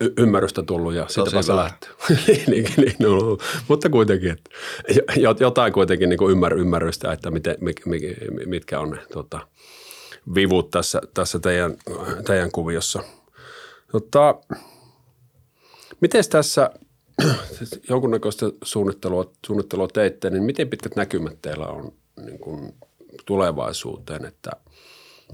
y- 0.00 0.12
ymmärrystä 0.18 0.62
tullut 0.62 0.94
ja 0.94 1.06
siitä 1.08 1.42
se 1.42 1.56
lähtee. 1.56 1.90
niin, 2.26 2.44
niin, 2.46 2.68
niin, 2.76 2.96
no, 2.98 3.38
mutta 3.68 3.90
kuitenkin, 3.90 4.30
että 4.30 5.44
jotain 5.44 5.72
kuitenkin 5.72 6.08
niin 6.08 6.18
kuin 6.18 6.32
ymmär, 6.32 6.54
ymmärrystä, 6.54 7.12
että 7.12 7.30
miten, 7.30 7.56
mitkä 8.46 8.80
on 8.80 8.90
ne 8.90 8.98
tota, 9.12 9.40
vivut 10.34 10.70
tässä, 10.70 11.00
tässä 11.14 11.38
teidän, 11.38 11.76
teidän 12.26 12.50
kuviossa. 12.50 13.02
Tota, 13.92 14.34
miten 16.00 16.24
tässä– 16.30 16.70
jonkunnäköistä 17.88 18.46
suunnittelua, 18.64 19.32
suunnittelua 19.46 19.88
teitte, 19.88 20.30
niin 20.30 20.42
miten 20.42 20.68
pitkät 20.68 20.96
näkymät 20.96 21.42
teillä 21.42 21.66
on 21.66 21.92
niin 22.26 22.38
kuin 22.38 22.74
tulevaisuuteen, 23.26 24.24
että 24.24 24.50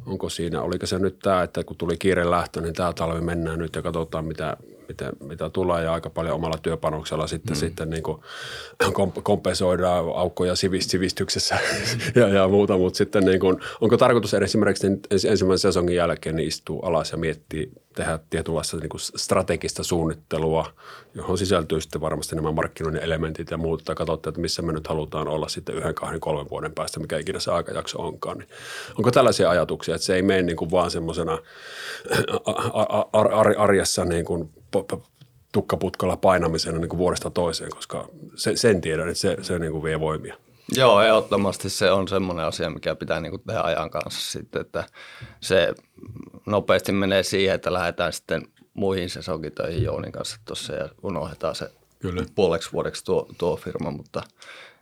onko 0.06 0.28
siinä, 0.28 0.62
oliko 0.62 0.86
se 0.86 0.98
nyt 0.98 1.18
tämä, 1.18 1.42
että 1.42 1.64
kun 1.64 1.76
tuli 1.76 1.96
kiire 1.96 2.30
lähtö, 2.30 2.60
niin 2.60 2.74
tämä 2.74 2.92
talvi 2.92 3.20
mennään 3.20 3.58
nyt 3.58 3.74
ja 3.74 3.82
katsotaan 3.82 4.24
mitä, 4.24 4.56
mitä, 4.90 5.12
mitä 5.20 5.50
tulee 5.50 5.84
ja 5.84 5.92
aika 5.92 6.10
paljon 6.10 6.34
omalla 6.34 6.58
työpanoksella 6.62 7.26
sitten, 7.26 7.56
mm. 7.56 7.60
sitten 7.60 7.90
niin 7.90 8.02
kuin 8.02 8.22
kompensoidaan 9.22 10.04
aukkoja 10.14 10.54
sivistyksessä 10.80 11.58
ja, 12.14 12.28
ja 12.28 12.48
muuta, 12.48 12.76
mutta 12.76 12.96
sitten 12.96 13.24
niin 13.24 13.40
kuin, 13.40 13.56
onko 13.80 13.96
tarkoitus 13.96 14.34
esimerkiksi 14.34 14.86
ensimmäisen 15.28 15.72
sesongin 15.72 15.96
jälkeen 15.96 16.36
niin 16.36 16.48
istuu 16.48 16.80
alas 16.80 17.12
ja 17.12 17.18
miettii 17.18 17.72
tehdä 17.94 18.18
tietynlaista 18.30 18.76
niin 18.76 18.88
kuin 18.88 19.00
strategista 19.00 19.82
suunnittelua, 19.82 20.72
johon 21.14 21.38
sisältyy 21.38 21.80
sitten 21.80 22.00
varmasti 22.00 22.36
nämä 22.36 22.52
markkinoinnin 22.52 23.02
elementit 23.02 23.50
ja 23.50 23.56
muut, 23.56 23.84
tai 23.84 23.94
katsotte, 23.94 24.28
että 24.28 24.40
missä 24.40 24.62
me 24.62 24.72
nyt 24.72 24.86
halutaan 24.86 25.28
olla 25.28 25.48
sitten 25.48 25.74
yhden, 25.74 25.94
kahden, 25.94 26.20
kolmen 26.20 26.50
vuoden 26.50 26.72
päästä, 26.72 27.00
mikä 27.00 27.18
ikinä 27.18 27.40
se 27.40 27.50
aikajakso 27.50 27.98
onkaan. 28.02 28.38
Niin 28.38 28.48
onko 28.96 29.10
tällaisia 29.10 29.50
ajatuksia, 29.50 29.94
että 29.94 30.04
se 30.04 30.14
ei 30.14 30.22
mene 30.22 30.42
niin 30.42 30.56
kuin 30.56 30.70
vaan 30.70 30.90
semmoisena 30.90 31.38
arjessa 33.58 34.04
niin 34.04 34.24
kuin 34.24 34.50
tukkaputkalla 35.52 36.16
painamisena 36.16 36.78
niin 36.78 36.88
kuin 36.88 36.98
vuodesta 36.98 37.30
toiseen, 37.30 37.70
koska 37.70 38.08
se, 38.34 38.56
sen 38.56 38.80
tiedän, 38.80 39.08
että 39.08 39.20
se, 39.20 39.36
se 39.42 39.58
niin 39.58 39.72
kuin 39.72 39.82
vie 39.82 40.00
voimia. 40.00 40.36
Joo, 40.76 41.02
ehdottomasti 41.02 41.70
se 41.70 41.90
on 41.90 42.08
semmoinen 42.08 42.44
asia, 42.44 42.70
mikä 42.70 42.94
pitää 42.94 43.20
niin 43.20 43.30
kuin 43.30 43.42
tehdä 43.46 43.60
ajan 43.60 43.90
kanssa 43.90 44.38
sitten, 44.38 44.60
että 44.60 44.84
se 45.40 45.74
nopeasti 46.46 46.92
menee 46.92 47.22
siihen, 47.22 47.54
että 47.54 47.72
lähdetään 47.72 48.12
sitten 48.12 48.42
muihin 48.74 49.10
sesonkitöihin 49.10 49.82
Jounin 49.82 50.12
kanssa 50.12 50.36
tuossa 50.44 50.72
ja 50.72 50.88
unohdetaan 51.02 51.54
se 51.54 51.70
Kyllä. 51.98 52.24
puoleksi 52.34 52.72
vuodeksi 52.72 53.04
tuo, 53.04 53.28
tuo 53.38 53.56
firma, 53.56 53.90
mutta 53.90 54.22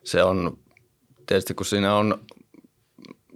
se 0.04 0.22
on 0.22 0.58
tietysti 1.26 1.54
kun 1.54 1.66
siinä 1.66 1.94
on 1.94 2.24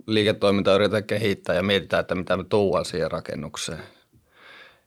liiketoiminta 0.06 0.74
yritetään 0.74 1.04
kehittää 1.04 1.56
ja 1.56 1.62
mietitään, 1.62 2.00
että 2.00 2.14
mitä 2.14 2.36
me 2.36 2.44
tuodaan 2.44 2.84
siihen 2.84 3.10
rakennukseen. 3.10 3.82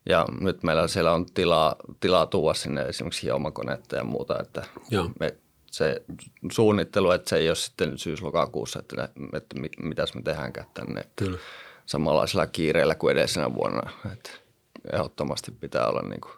Ja 0.09 0.25
nyt 0.41 0.63
meillä 0.63 0.87
siellä 0.87 1.13
on 1.13 1.25
tilaa, 1.25 1.75
tilaa 1.99 2.25
tuoda 2.25 2.53
sinne 2.53 2.81
esimerkiksi 2.81 3.23
hiomakonetta 3.23 3.95
ja 3.95 4.03
muuta, 4.03 4.39
että 4.41 4.63
Joo. 4.89 5.09
me 5.19 5.35
se 5.71 6.01
suunnittelu, 6.51 7.11
että 7.11 7.29
se 7.29 7.37
ei 7.37 7.49
ole 7.49 7.55
sitten 7.55 7.97
syys-lokakuussa, 7.97 8.79
että, 8.79 9.09
että 9.33 9.55
mitäs 9.79 10.13
me 10.13 10.21
tehdäänkään 10.21 10.67
tänne. 10.73 11.03
Kyllä. 11.15 11.37
Samanlaisella 11.85 12.47
kiireellä 12.47 12.95
kuin 12.95 13.11
edellisenä 13.11 13.53
vuonna. 13.53 13.91
Että 14.13 14.29
ehdottomasti 14.93 15.51
pitää 15.51 15.87
olla 15.87 16.01
niin 16.01 16.21
kuin 16.21 16.33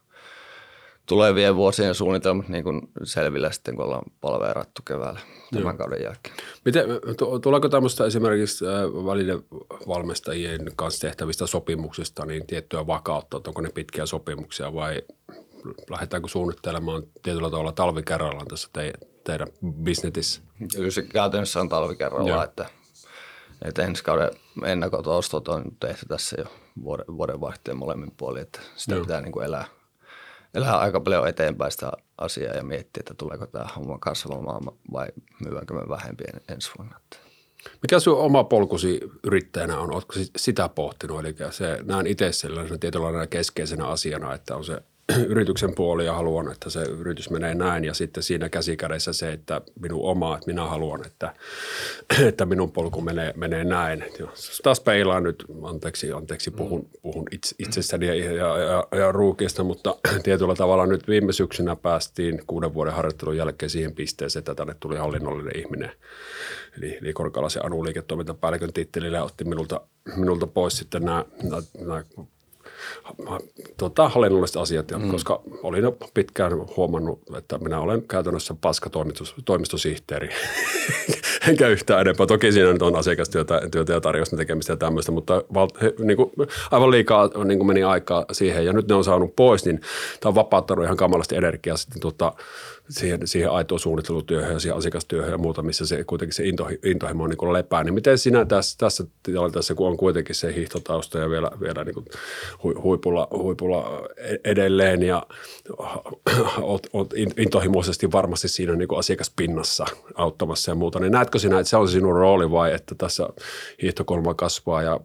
tulevien 1.05 1.55
vuosien 1.55 1.95
suunnitelmat 1.95 2.49
niin 2.49 2.63
kuin 2.63 2.81
selvillä 3.03 3.51
sitten, 3.51 3.75
kun 3.75 3.85
ollaan 3.85 4.11
palveerattu 4.21 4.81
keväällä 4.85 5.19
tämän 5.53 5.65
Joo. 5.65 5.77
kauden 5.77 6.03
jälkeen. 6.03 6.35
Miten, 6.65 6.85
tuleeko 7.41 7.69
tämmöistä 7.69 8.05
esimerkiksi 8.05 8.65
valmistajien 9.87 10.71
kanssa 10.75 11.07
tehtävistä 11.07 11.47
sopimuksista 11.47 12.25
niin 12.25 12.47
tiettyä 12.47 12.87
vakautta, 12.87 13.37
että 13.37 13.49
onko 13.49 13.61
ne 13.61 13.69
pitkiä 13.69 14.05
sopimuksia 14.05 14.73
vai 14.73 15.01
lähdetäänkö 15.89 16.27
suunnittelemaan 16.27 17.03
tietyllä 17.23 17.49
tavalla 17.49 17.71
talvikerrallaan 17.71 18.47
tässä 18.47 18.69
te, 18.73 18.93
teidän 19.23 19.47
bisnetissä? 19.83 20.41
Kyllä 20.75 20.91
se 20.91 21.01
käytännössä 21.01 21.59
on 21.59 21.69
talvikerralla, 21.69 22.43
että, 22.43 22.65
että 23.61 23.83
ensi 23.83 24.03
kauden 24.03 24.31
ennakot 24.65 25.07
ostot 25.07 25.47
on 25.47 25.63
tehty 25.79 26.05
tässä 26.05 26.35
jo 26.39 26.45
vuoden, 26.83 27.05
vuodenvaihteen 27.17 27.77
molemmin 27.77 28.11
puolin, 28.17 28.41
että 28.41 28.59
sitä 28.75 28.95
Joo. 28.95 29.01
pitää 29.01 29.21
niin 29.21 29.31
kuin 29.31 29.45
elää, 29.45 29.65
elää 30.57 30.77
aika 30.77 30.99
paljon 30.99 31.27
eteenpäin 31.27 31.71
sitä 31.71 31.91
asiaa 32.17 32.53
ja 32.53 32.63
miettiä, 32.63 33.01
että 33.01 33.13
tuleeko 33.13 33.45
tämä 33.45 33.65
homma 33.75 33.97
kasvamaan 33.99 34.61
vai 34.91 35.07
myyvänkö 35.43 35.73
me 35.73 35.89
vähempi 35.89 36.23
ensi 36.49 36.71
vuonna. 36.77 36.99
Mikä 37.81 37.99
sun 37.99 38.17
oma 38.17 38.43
polkusi 38.43 38.99
yrittäjänä 39.23 39.79
on? 39.79 39.93
Oletko 39.93 40.13
sitä 40.35 40.69
pohtinut? 40.69 41.19
Eli 41.19 41.35
se 41.51 41.79
näen 41.83 42.07
itse 42.07 42.31
sellaisena 42.31 42.77
tietynlainen 42.77 43.29
keskeisenä 43.29 43.87
asiana, 43.87 44.33
että 44.33 44.55
on 44.55 44.65
se 44.65 44.81
yrityksen 45.27 45.75
puoli 45.75 46.05
ja 46.05 46.13
haluan, 46.13 46.51
että 46.51 46.69
se 46.69 46.81
yritys 46.81 47.29
menee 47.29 47.55
näin 47.55 47.83
ja 47.83 47.93
sitten 47.93 48.23
siinä 48.23 48.49
käsikädessä 48.49 49.13
se, 49.13 49.31
että 49.31 49.61
minun 49.79 50.01
oma, 50.01 50.35
että 50.35 50.47
minä 50.47 50.65
haluan, 50.65 51.05
että, 51.05 51.33
että 52.29 52.45
minun 52.45 52.71
polku 52.71 53.01
menee, 53.01 53.33
menee 53.35 53.63
näin. 53.63 54.05
Taas 54.63 54.79
peilaan 54.79 55.23
nyt, 55.23 55.45
anteeksi, 55.63 56.11
anteeksi 56.11 56.51
puhun, 56.51 56.89
puhun 57.01 57.25
itse, 57.31 57.55
itsestäni 57.59 58.07
ja, 58.07 58.15
ja, 58.15 58.57
ja, 58.57 58.87
ja 58.97 59.11
ruukista, 59.11 59.63
mutta 59.63 59.95
tietyllä 60.23 60.55
tavalla 60.55 60.85
nyt 60.85 61.07
viime 61.07 61.33
syksynä 61.33 61.75
päästiin 61.75 62.41
kuuden 62.47 62.73
vuoden 62.73 62.93
harjoittelun 62.93 63.37
jälkeen 63.37 63.69
siihen 63.69 63.95
pisteeseen, 63.95 64.41
että 64.41 64.55
tänne 64.55 64.75
tuli 64.79 64.97
hallinnollinen 64.97 65.59
ihminen. 65.59 65.91
Eli, 66.77 66.97
eli 67.01 67.13
Korkalaisen 67.13 67.65
Anu 67.65 67.83
liiketoimintapäällikön 67.83 68.73
tittelillä 68.73 69.23
otti 69.23 69.43
minulta, 69.43 69.81
minulta 70.15 70.47
pois 70.47 70.77
sitten 70.77 71.05
nämä, 71.05 71.25
nämä 71.79 72.03
tota, 73.77 74.09
hallinnolliset 74.09 74.57
asiat, 74.57 74.91
mm. 74.91 75.11
koska 75.11 75.41
olin 75.63 75.83
jo 75.83 75.97
pitkään 76.13 76.51
huomannut, 76.77 77.19
että 77.37 77.57
minä 77.57 77.79
olen 77.79 78.01
käytännössä 78.07 78.55
paska 78.61 78.89
toimistosihteeri, 79.45 80.29
enkä 81.49 81.67
yhtään 81.67 82.01
enempää. 82.01 82.25
Toki 82.25 82.51
siinä 82.51 82.73
nyt 82.73 82.81
on 82.81 82.95
asiakastyötä 82.95 83.61
työtä 83.71 83.93
ja 83.93 84.01
tarjousten 84.01 84.39
tekemistä 84.39 84.73
ja 84.73 84.77
tämmöistä, 84.77 85.11
mutta 85.11 85.43
val, 85.53 85.67
he, 85.81 85.93
niin 85.99 86.17
kuin, 86.17 86.31
aivan 86.71 86.91
liikaa 86.91 87.29
niin 87.45 87.59
kuin 87.59 87.67
meni 87.67 87.83
aikaa 87.83 88.25
siihen 88.31 88.65
ja 88.65 88.73
nyt 88.73 88.87
ne 88.87 88.95
on 88.95 89.03
saanut 89.03 89.35
pois, 89.35 89.65
niin 89.65 89.81
tämä 90.19 90.29
on 90.29 90.35
vapauttanut 90.35 90.85
ihan 90.85 90.97
kamalasti 90.97 91.35
energiaa 91.35 91.77
sitten 91.77 92.01
tota, 92.01 92.33
siihen, 92.89 93.27
siihen 93.27 93.51
aitoon 93.51 93.79
suunnittelutyöhön 93.79 94.53
ja 94.53 94.59
siihen 94.59 94.77
asiakastyöhön 94.77 95.31
ja 95.31 95.37
muuta, 95.37 95.61
missä 95.61 95.85
se 95.85 96.03
kuitenkin 96.03 96.33
se 96.33 96.43
into, 96.43 96.67
intohimo 96.85 97.27
niin 97.27 97.37
kuin 97.37 97.53
lepää. 97.53 97.83
Niin 97.83 97.93
miten 97.93 98.17
sinä 98.17 98.45
tässä, 98.45 98.77
tässä 98.77 99.03
tilanteessa, 99.23 99.75
kun 99.75 99.87
on 99.87 99.97
kuitenkin 99.97 100.35
se 100.35 100.55
hiihtotausta 100.55 101.17
ja 101.17 101.29
vielä, 101.29 101.51
vielä 101.61 101.83
niin 101.83 101.93
kuin 101.93 102.05
huipulla, 102.83 103.27
huipulla 103.31 104.07
edelleen 104.43 105.03
ja 105.03 105.23
olet, 106.61 106.89
olet 106.93 107.13
intohimoisesti 107.37 108.11
varmasti 108.11 108.47
siinä 108.47 108.75
niin 108.75 108.87
kuin 108.87 108.99
asiakaspinnassa 108.99 109.85
auttamassa 110.15 110.71
ja 110.71 110.75
muuta, 110.75 110.99
niin 110.99 111.11
näetkö 111.11 111.39
sinä, 111.39 111.59
että 111.59 111.69
se 111.69 111.77
on 111.77 111.89
sinun 111.89 112.15
rooli 112.15 112.51
vai 112.51 112.73
että 112.73 112.95
tässä 112.95 113.29
hiihtokolma 113.81 114.33
kasvaa 114.33 114.81
ja 114.81 114.99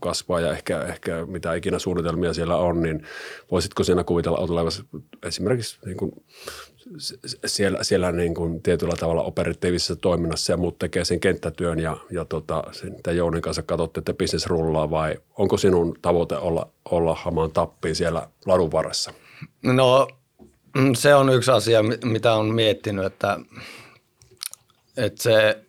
kasvaa 0.00 0.40
ja 0.40 0.52
ehkä, 0.52 0.82
ehkä 0.82 1.26
mitä 1.26 1.54
ikinä 1.54 1.78
suunnitelmia 1.78 2.34
siellä 2.34 2.56
on, 2.56 2.82
niin 2.82 3.02
voisitko 3.50 3.84
siinä 3.84 4.04
kuvitella 4.04 4.38
olevasi 4.38 4.82
esimerkiksi 5.26 5.78
niin 5.84 5.96
kuin 5.96 6.12
siellä, 7.46 7.84
siellä 7.84 8.12
niin 8.12 8.34
kuin 8.34 8.62
tietyllä 8.62 8.94
tavalla 9.00 9.22
operatiivisessa 9.22 9.96
toiminnassa 9.96 10.52
ja 10.52 10.56
muut 10.56 10.78
tekee 10.78 11.04
sen 11.04 11.20
kenttätyön 11.20 11.78
ja, 11.78 11.96
ja 12.10 12.24
tota, 12.24 12.64
sen 12.72 13.16
Jounin 13.16 13.42
kanssa 13.42 13.62
katsotte, 13.62 14.00
että 14.00 14.14
bisnes 14.14 14.46
rullaa 14.46 14.90
vai 14.90 15.16
onko 15.36 15.56
sinun 15.56 15.96
tavoite 16.02 16.36
olla, 16.36 16.68
olla 16.90 17.14
hamaan 17.14 17.50
tappiin 17.50 17.94
siellä 17.94 18.28
ladun 18.46 18.72
varressa? 18.72 19.12
No 19.62 20.08
mm, 20.74 20.94
se 20.94 21.14
on 21.14 21.30
yksi 21.30 21.50
asia, 21.50 21.82
mitä 22.04 22.34
on 22.34 22.46
miettinyt, 22.46 23.04
että, 23.04 23.40
että 24.96 25.22
se, 25.22 25.64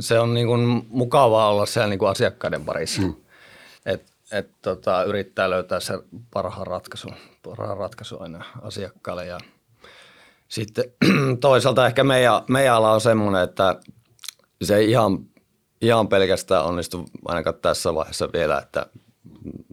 se 0.00 0.18
on 0.18 0.34
niin 0.34 0.46
kuin 0.46 0.86
mukavaa 0.88 1.50
olla 1.50 1.66
siellä 1.66 1.88
niin 1.88 1.98
kuin 1.98 2.10
asiakkaiden 2.10 2.64
parissa. 2.64 3.02
Mm. 3.02 3.14
Et, 3.86 4.02
et 4.32 4.50
tota, 4.62 5.04
yrittää 5.04 5.50
löytää 5.50 5.80
se 5.80 5.98
parhaan 6.30 6.66
ratkaisu, 6.66 7.08
parhaan 7.42 7.78
ratkaisu 7.78 8.20
aina 8.20 8.44
asiakkaalle 8.62 9.26
ja– 9.26 9.38
sitten 10.54 10.84
toisaalta 11.40 11.86
ehkä 11.86 12.04
meidän, 12.04 12.42
meidän 12.48 12.74
ala 12.74 12.92
on 12.92 13.00
semmoinen, 13.00 13.42
että 13.42 13.80
se 14.62 14.76
ei 14.76 14.90
ihan, 14.90 15.18
ihan 15.80 16.08
pelkästään 16.08 16.64
onnistu 16.64 17.04
ainakaan 17.24 17.56
tässä 17.62 17.94
vaiheessa 17.94 18.28
vielä, 18.32 18.58
että 18.58 18.86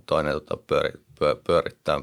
toinen 0.06 0.34
tota, 0.34 0.58
pyöri, 0.58 0.92
pyö, 1.20 1.36
pyörittää 1.48 2.02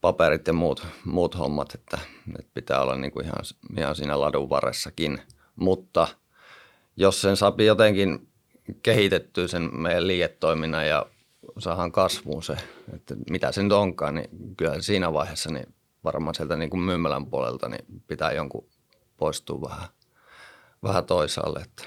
paperit 0.00 0.46
ja 0.46 0.52
muut, 0.52 0.86
muut 1.04 1.38
hommat, 1.38 1.74
että, 1.74 1.98
että 2.38 2.50
pitää 2.54 2.82
olla 2.82 2.96
niin 2.96 3.12
kuin 3.12 3.26
ihan, 3.26 3.44
ihan 3.78 3.96
siinä 3.96 4.20
ladun 4.20 4.50
varressakin. 4.50 5.22
Mutta 5.56 6.08
jos 6.96 7.20
sen 7.20 7.36
saa 7.36 7.54
jotenkin 7.58 8.28
kehitettyä 8.82 9.48
sen 9.48 9.70
meidän 9.72 10.06
liiketoiminnan 10.06 10.88
ja 10.88 11.06
saadaan 11.58 11.92
kasvuun 11.92 12.42
se, 12.42 12.56
että 12.94 13.14
mitä 13.30 13.52
se 13.52 13.62
nyt 13.62 13.72
onkaan, 13.72 14.14
niin 14.14 14.56
kyllä 14.56 14.80
siinä 14.80 15.12
vaiheessa 15.12 15.50
niin 15.50 15.74
varmaan 16.04 16.34
sieltä 16.34 16.56
niin 16.56 16.70
kuin 16.70 16.80
myymälän 16.80 17.26
puolelta 17.26 17.68
niin 17.68 17.84
pitää 18.06 18.32
jonkun 18.32 18.68
poistua 19.16 19.60
vähän, 19.60 19.88
vähän 20.82 21.04
toisaalle, 21.04 21.60
että 21.60 21.84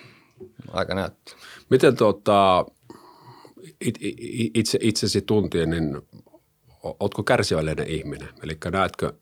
aika 0.72 0.96
näyttää. 0.96 1.36
Miten 1.70 1.98
tuota, 1.98 2.66
itse, 4.54 4.78
itsesi 4.82 5.22
tuntien, 5.22 5.70
niin 5.70 6.02
oletko 6.84 7.24
kärsivällinen 7.24 7.88
ihminen? 7.88 8.30
Eli 8.44 8.58
näetkö 8.72 9.14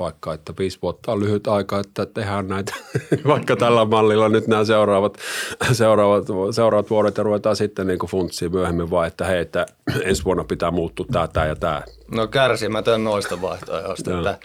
vaikka, 0.00 0.34
että 0.34 0.52
viisi 0.58 0.78
vuotta 0.82 1.12
on 1.12 1.20
lyhyt 1.20 1.46
aika, 1.46 1.80
että 1.80 2.06
tehdään 2.06 2.48
näitä 2.48 2.74
vaikka 3.26 3.56
tällä 3.56 3.84
mallilla 3.84 4.28
nyt 4.28 4.46
nämä 4.46 4.64
seuraavat, 4.64 5.18
seuraavat, 5.72 6.26
seuraavat 6.54 6.90
vuodet 6.90 7.16
ja 7.16 7.22
ruvetaan 7.22 7.56
sitten 7.56 7.86
niin 7.86 7.98
kuin 7.98 8.10
funtsiin 8.10 8.52
myöhemmin 8.52 8.90
vai, 8.90 9.06
että 9.06 9.24
hei, 9.24 9.40
että 9.40 9.66
ensi 10.02 10.24
vuonna 10.24 10.44
pitää 10.44 10.70
muuttua 10.70 11.06
tämä, 11.12 11.28
tämä 11.28 11.46
ja 11.46 11.56
tämä. 11.56 11.82
No 12.14 12.26
kärsimätön 12.26 13.04
noista 13.04 13.42
vaihtoehdoista, 13.42 14.18
että 14.18 14.38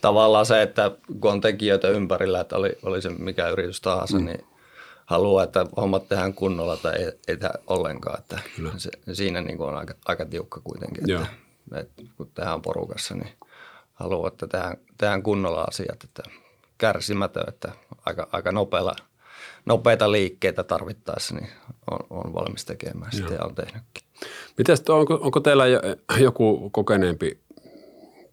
tavallaan 0.00 0.46
se, 0.46 0.62
että 0.62 0.90
kun 1.20 1.32
on 1.32 1.40
tekijöitä 1.40 1.88
ympärillä, 1.88 2.40
että 2.40 2.56
oli, 2.56 2.72
oli 2.82 3.02
se 3.02 3.08
mikä 3.08 3.48
yritys 3.48 3.80
tahansa, 3.80 4.18
mm. 4.18 4.24
niin 4.24 4.44
haluaa, 5.06 5.44
että 5.44 5.66
hommat 5.76 6.08
tehdään 6.08 6.34
kunnolla 6.34 6.76
tai 6.76 6.96
ei, 6.96 7.12
ei 7.28 7.36
tehdä 7.36 7.54
ollenkaan. 7.66 8.18
Että 8.18 8.38
se, 8.76 8.90
siinä 9.12 9.40
niin 9.40 9.56
kuin 9.56 9.68
on 9.68 9.76
aika, 9.76 9.94
aika 10.04 10.24
tiukka 10.24 10.60
kuitenkin, 10.64 11.10
että, 11.10 11.26
että 11.80 12.02
kun 12.16 12.30
tehdään 12.34 12.62
porukassa, 12.62 13.14
niin– 13.14 13.32
haluaa, 14.00 14.28
että 14.28 14.46
tehdään, 14.46 14.76
tehdään 14.98 15.22
kunnolla 15.22 15.62
asiat, 15.62 16.04
että 16.04 16.22
kärsimätön, 16.78 17.44
että 17.48 17.72
aika, 18.06 18.28
aika 18.32 18.52
nopealla, 18.52 18.96
nopeita 19.66 20.12
liikkeitä 20.12 20.64
tarvittaessa 20.64 21.34
niin 21.34 21.48
on, 21.90 21.98
on 22.10 22.34
valmis 22.34 22.64
tekemään 22.64 23.12
sitä 23.12 23.34
ja 23.34 23.44
on 23.44 23.54
tehnytkin. 23.54 24.02
Mites, 24.58 24.82
onko, 24.88 25.14
onko 25.22 25.40
teillä 25.40 25.64
joku 26.20 26.70
kokeneempi 26.70 27.40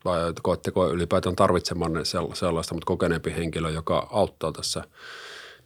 vai 0.06 0.34
koetteko 0.42 0.90
ylipäätään 0.90 1.36
tarvitsemanne 1.36 2.02
sellaista, 2.34 2.74
mutta 2.74 2.86
kokeneempi 2.86 3.34
henkilö, 3.36 3.70
joka 3.70 4.08
auttaa 4.12 4.52
tässä 4.52 4.84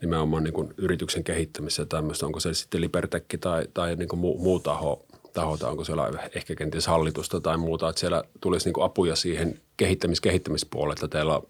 nimenomaan 0.02 0.44
niin 0.44 0.54
kuin 0.54 0.74
yrityksen 0.78 1.24
kehittämisessä 1.24 1.86
tämmöistä, 1.86 2.26
onko 2.26 2.40
se 2.40 2.54
sitten 2.54 2.82
Libertech 2.82 3.26
tai, 3.40 3.68
tai 3.74 3.96
niin 3.96 4.10
kuin 4.10 4.20
muu, 4.20 4.38
muu 4.38 4.60
taho 4.60 5.06
tahota, 5.34 5.70
onko 5.70 5.84
siellä 5.84 6.10
ehkä 6.36 6.56
kenties 6.56 6.88
hallitusta 6.88 7.42
tai 7.42 7.58
muuta, 7.58 7.90
että 7.90 8.00
siellä 8.00 8.24
tulisi 8.42 8.66
niin 8.66 8.74
kuin 8.74 8.86
apuja 8.86 9.16
siihen 9.16 9.62
kehittämis- 9.84 10.22
kehittämispuolelle, 10.22 10.94
että 10.94 11.08
teillä 11.08 11.42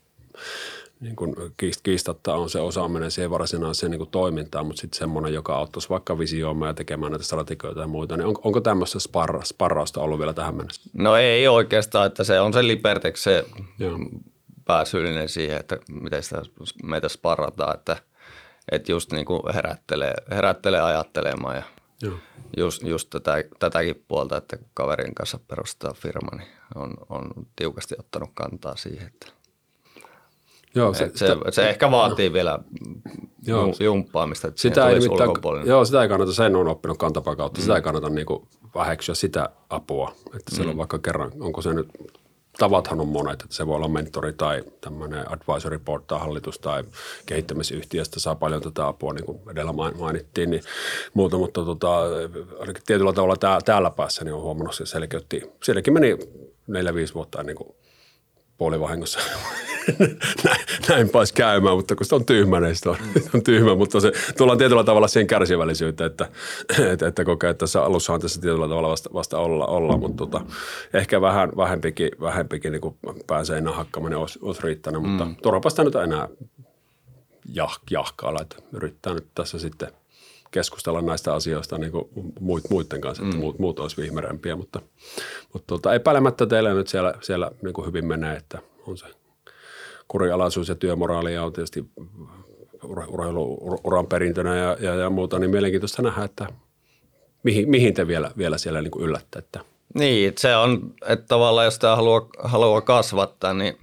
niin 0.99 1.15
kuin 1.15 1.35
kiistatta 1.83 2.35
on 2.35 2.49
se 2.49 2.59
osaaminen 2.59 3.11
siihen 3.11 3.31
varsinaiseen 3.31 3.91
niin 3.91 3.99
kuin 3.99 4.09
toimintaan, 4.09 4.65
mutta 4.65 4.81
sitten 4.81 4.99
semmoinen, 4.99 5.33
joka 5.33 5.55
auttaisi 5.55 5.89
vaikka 5.89 6.19
visioimaan 6.19 6.69
ja 6.69 6.73
tekemään 6.73 7.11
näitä 7.11 7.25
strategioita 7.25 7.81
ja 7.81 7.87
muita, 7.87 8.17
niin 8.17 8.27
on, 8.27 8.35
onko 8.43 8.61
tämmöistä 8.61 8.99
sparra, 8.99 9.43
sparrausta 9.43 10.01
ollut 10.01 10.19
vielä 10.19 10.33
tähän 10.33 10.55
mennessä? 10.55 10.89
No 10.93 11.15
ei 11.15 11.47
oikeastaan, 11.47 12.07
että 12.07 12.23
se 12.23 12.39
on 12.39 12.53
se 12.53 12.67
Libertex 12.67 13.23
se 13.23 13.45
Joo. 13.79 13.99
pääsyyllinen 14.65 15.29
siihen, 15.29 15.57
että 15.57 15.77
miten 15.91 16.23
sitä 16.23 16.41
meitä 16.83 17.09
sparrataan, 17.09 17.75
että, 17.75 17.97
että 18.71 18.91
just 18.91 19.11
niin 19.11 19.25
kuin 19.25 19.41
herättelee, 19.53 20.13
herättelee 20.31 20.81
ajattelemaan 20.81 21.55
ja– 21.55 21.63
Joo. 22.01 22.13
Just, 22.57 22.83
just 22.83 23.09
tätä, 23.09 23.43
tätäkin 23.59 24.05
puolta, 24.07 24.37
että 24.37 24.57
kaverin 24.73 25.15
kanssa 25.15 25.39
perustaa 25.47 25.93
firma, 25.93 26.37
niin 26.37 26.47
on, 26.75 26.93
on 27.09 27.31
tiukasti 27.55 27.95
ottanut 27.99 28.29
kantaa 28.33 28.75
siihen, 28.75 29.07
että 29.07 29.27
Joo, 30.75 30.93
se, 30.93 31.11
se, 31.15 31.27
sitä, 31.27 31.51
se 31.51 31.69
ehkä 31.69 31.91
vaatii 31.91 32.29
no. 32.29 32.33
vielä 32.33 32.59
joo, 33.47 33.73
jumppaamista, 33.79 34.47
että 34.47 34.61
sitä 34.61 34.89
ei 34.89 34.99
mitään, 34.99 35.65
Joo, 35.65 35.85
sitä 35.85 36.01
ei 36.01 36.09
kannata, 36.09 36.33
sen 36.33 36.55
on 36.55 36.67
oppinut 36.67 36.97
kantapakautta, 36.97 37.59
mm. 37.59 37.61
sitä 37.61 37.75
ei 37.75 37.81
kannata 37.81 38.09
niin 38.09 38.25
kuin 38.25 38.47
väheksyä 38.75 39.15
sitä 39.15 39.49
apua, 39.69 40.15
että 40.35 40.55
siellä 40.55 40.65
mm. 40.65 40.71
on 40.71 40.77
vaikka 40.77 40.99
kerran, 40.99 41.31
onko 41.39 41.61
se 41.61 41.73
nyt 41.73 41.87
tavathan 42.57 43.01
on 43.01 43.07
monet, 43.07 43.41
että 43.41 43.55
se 43.55 43.67
voi 43.67 43.75
olla 43.75 43.87
mentori 43.87 44.33
tai 44.33 44.63
tämmöinen 44.81 45.31
advisory 45.31 45.79
board 45.79 46.03
tai 46.07 46.19
hallitus 46.19 46.59
tai 46.59 46.83
kehittämisyhtiöstä 47.25 48.19
saa 48.19 48.35
paljon 48.35 48.61
tätä 48.61 48.87
apua, 48.87 49.13
niin 49.13 49.25
kuin 49.25 49.39
edellä 49.51 49.73
mainittiin, 49.73 50.51
niin 50.51 50.63
muuta, 51.13 51.37
mutta 51.37 51.65
tota, 51.65 52.01
tietyllä 52.85 53.13
tavalla 53.13 53.35
tää, 53.35 53.59
täällä 53.65 53.89
päässä 53.89 54.23
niin 54.23 54.33
on 54.33 54.41
huomannut 54.41 54.75
se 54.75 54.85
selkeytti. 54.85 55.51
Sielläkin 55.63 55.93
meni 55.93 56.17
neljä, 56.67 56.93
viisi 56.93 57.13
vuotta 57.13 57.43
niin 57.43 57.57
kuin 57.57 57.75
puolivahingossa. 58.61 59.19
Näin, 60.45 60.65
näin 60.89 61.09
pääsi 61.09 61.33
käymään, 61.33 61.75
mutta 61.75 61.95
kun 61.95 62.05
se 62.05 62.15
on 62.15 62.25
tyhmä, 62.25 62.59
niin 62.59 62.75
se 62.75 62.89
on, 62.89 62.97
on 63.35 63.43
tyhmä, 63.43 63.75
mutta 63.75 63.99
se, 63.99 64.11
tullaan 64.37 64.57
tietyllä 64.57 64.83
tavalla 64.83 65.07
siihen 65.07 65.27
kärsivällisyyteen, 65.27 66.11
että, 66.11 66.29
että, 66.91 67.07
että 67.07 67.25
kokee, 67.25 67.49
että 67.49 67.59
tässä 67.59 67.83
alussahan 67.83 68.21
tässä 68.21 68.41
tietyllä 68.41 68.67
tavalla 68.67 68.89
vasta, 68.89 69.09
vasta 69.13 69.39
olla, 69.39 69.65
olla. 69.65 69.97
Mutta 69.97 70.17
tota, 70.17 70.41
ehkä 70.93 71.21
vähän 71.21 71.51
vähempikin, 71.57 72.09
vähempikin 72.21 72.71
niin 72.71 73.15
pääsee 73.27 73.61
hakkaminen 73.61 74.17
olisi, 74.17 74.39
olisi 74.41 74.61
riittänyt, 74.63 75.01
mutta 75.01 75.25
mm. 75.25 75.35
turhapa 75.35 75.69
sitä 75.69 75.83
nyt 75.83 75.95
enää 75.95 76.27
jah, 77.53 77.79
jahkailla, 77.91 78.41
että 78.41 78.55
yrittää 78.73 79.13
nyt 79.13 79.27
tässä 79.35 79.59
sitten 79.59 79.91
keskustella 80.51 81.01
näistä 81.01 81.33
asioista 81.33 81.77
niin 81.77 81.91
kuin 81.91 82.09
muiden 82.69 83.01
kanssa, 83.01 83.23
että 83.23 83.35
mm. 83.35 83.41
muut, 83.41 83.59
muut 83.59 83.79
olisi 83.79 84.01
vihmerämpiä, 84.01 84.55
mutta, 84.55 84.81
mutta 85.53 85.67
tuota, 85.67 85.93
epäilemättä 85.93 86.45
teillä 86.45 86.73
nyt 86.73 86.87
siellä, 86.87 87.13
siellä 87.21 87.51
niin 87.61 87.73
kuin 87.73 87.87
hyvin 87.87 88.05
menee, 88.05 88.37
että 88.37 88.59
on 88.87 88.97
se 88.97 89.05
kurialaisuus 90.07 90.69
ja 90.69 90.75
työmoraali 90.75 91.33
ja 91.33 91.43
on 91.43 91.53
tietysti 91.53 91.85
urheiluuran 92.83 94.07
perintönä 94.07 94.55
ja, 94.55 94.77
ja, 94.79 94.95
ja, 94.95 95.09
muuta, 95.09 95.39
niin 95.39 95.51
mielenkiintoista 95.51 96.01
nähdä, 96.01 96.23
että 96.23 96.47
mihin, 97.43 97.69
mihin 97.69 97.93
te 97.93 98.07
vielä, 98.07 98.31
vielä 98.37 98.57
siellä 98.57 98.81
niin 98.81 98.91
kuin 98.91 99.05
yllätte. 99.05 99.39
Että. 99.39 99.59
Niin, 99.93 100.33
se 100.37 100.55
on, 100.55 100.93
että 101.07 101.25
tavallaan 101.27 101.65
jos 101.65 101.79
tämä 101.79 101.95
haluaa, 101.95 102.29
haluaa 102.43 102.81
kasvattaa, 102.81 103.53
niin 103.53 103.77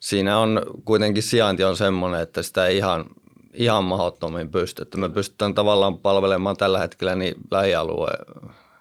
siinä 0.00 0.38
on 0.38 0.62
kuitenkin 0.84 1.22
sijainti 1.22 1.64
on 1.64 1.76
semmoinen, 1.76 2.20
että 2.20 2.42
sitä 2.42 2.66
ei 2.66 2.76
ihan, 2.76 3.04
ihan 3.54 3.84
mahdottomiin 3.84 4.50
pysty. 4.50 4.82
Että 4.82 4.98
me 4.98 5.08
pystytään 5.08 5.54
tavallaan 5.54 5.98
palvelemaan 5.98 6.56
tällä 6.56 6.78
hetkellä 6.78 7.14
niin 7.14 7.34
lähialueen 7.50 8.26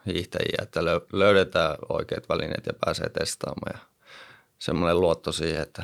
hiihtäjiä, 0.05 0.59
että 0.61 0.85
löydetään 1.13 1.75
oikeat 1.89 2.29
välineet 2.29 2.65
ja 2.65 2.73
pääsee 2.85 3.09
testaamaan. 3.09 3.73
Ja 3.73 3.79
semmoinen 4.59 4.99
luotto 4.99 5.31
siihen, 5.31 5.61
että, 5.61 5.83